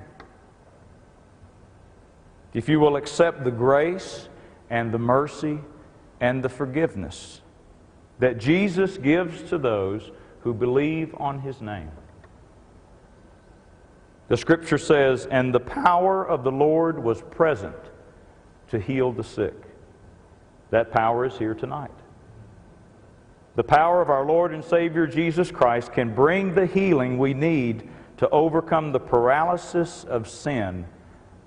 If 2.54 2.68
you 2.68 2.80
will 2.80 2.96
accept 2.96 3.44
the 3.44 3.52
grace 3.52 4.28
and 4.70 4.92
the 4.92 4.98
mercy 4.98 5.60
and 6.20 6.44
the 6.44 6.50
forgiveness 6.50 7.42
that 8.18 8.38
Jesus 8.38 8.98
gives 8.98 9.44
to 9.50 9.58
those 9.58 10.12
who 10.42 10.54
believe 10.54 11.14
on 11.18 11.40
his 11.40 11.62
name. 11.62 11.92
The 14.28 14.38
scripture 14.38 14.78
says, 14.78 15.26
And 15.28 15.54
the 15.54 15.60
power 15.60 16.28
of 16.28 16.44
the 16.44 16.52
Lord 16.52 17.02
was 17.02 17.22
present 17.22 17.76
to 18.70 18.80
heal 18.80 19.12
the 19.12 19.24
sick. 19.24 19.69
That 20.72 20.92
power 20.92 21.26
is 21.26 21.38
here 21.38 21.54
tonight. 21.54 21.92
The 23.56 23.64
power 23.64 24.02
of 24.02 24.10
our 24.10 24.26
Lord 24.26 24.54
and 24.54 24.64
Savior 24.64 25.08
Jesus 25.08 25.52
Christ 25.52 25.92
can 25.92 26.14
bring 26.14 26.56
the 26.56 26.66
healing 26.66 27.18
we 27.18 27.34
need 27.34 27.90
to 28.18 28.30
overcome 28.30 28.92
the 28.92 29.00
paralysis 29.00 30.04
of 30.06 30.30
sin 30.30 30.86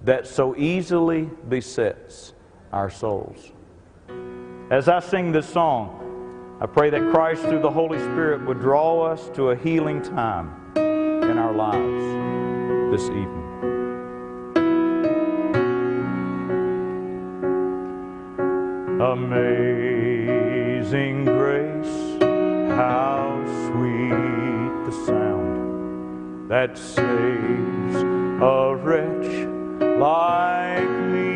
that 0.05 0.27
so 0.27 0.57
easily 0.57 1.31
besets 1.49 2.35
our 2.73 2.91
souls. 2.91 3.53
As 4.71 4.89
I 4.89 5.01
sing 5.01 5.33
this 5.33 5.49
song, 5.49 6.59
I 6.61 6.67
pray 6.67 6.91
that 6.91 7.11
Christ, 7.13 7.43
through 7.43 7.61
the 7.61 7.71
Holy 7.71 7.99
Spirit, 7.99 8.47
would 8.47 8.61
draw 8.61 9.03
us 9.03 9.29
to 9.35 9.51
a 9.51 9.57
healing 9.57 10.03
time 10.03 10.73
in 10.77 11.39
our 11.39 11.53
lives 11.53 12.05
this 12.93 13.09
evening. 13.11 13.42
Amazing 19.03 20.85
grace, 21.25 22.23
how 22.71 23.43
sweet 23.67 24.73
the 24.87 24.93
sound 25.05 26.49
that 26.49 26.79
saves 26.79 27.97
a 28.41 28.77
wretch 28.77 29.49
like 29.99 30.89
me. 31.11 31.35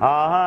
I 0.00 0.45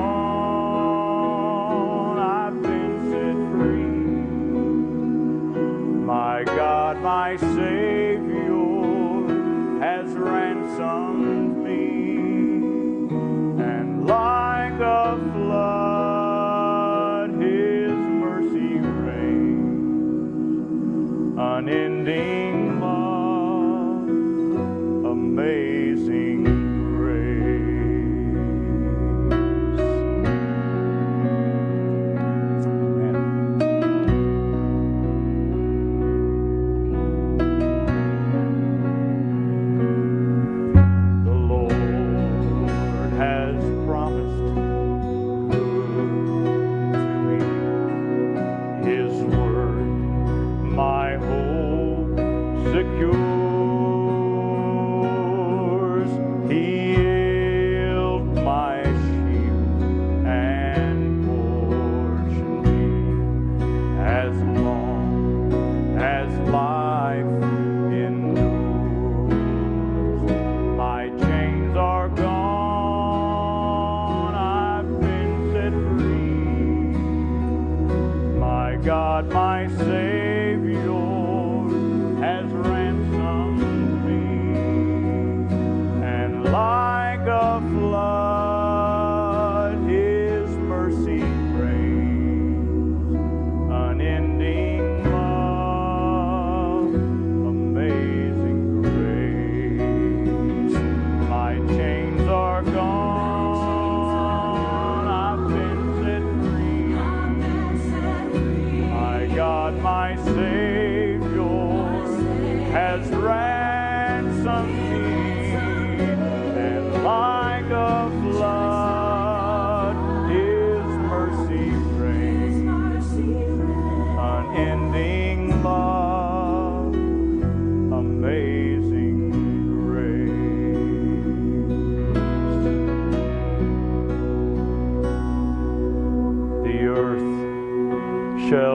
Amazing. 25.06 26.31
God, 78.84 79.32
my 79.32 79.68
Savior. 79.68 80.11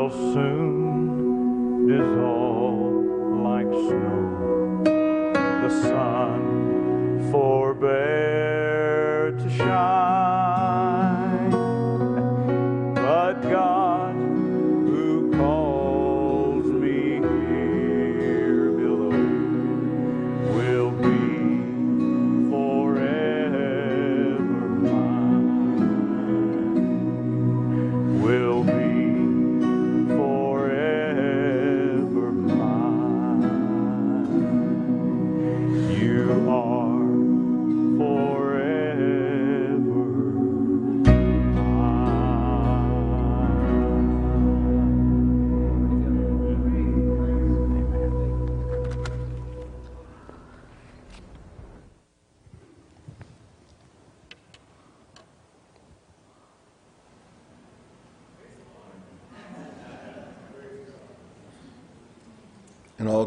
soon. 0.09 0.86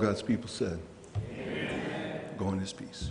God's 0.00 0.22
people 0.22 0.48
said, 0.48 0.78
Amen. 1.30 2.20
Go 2.38 2.48
in 2.48 2.58
his 2.58 2.72
peace. 2.72 3.10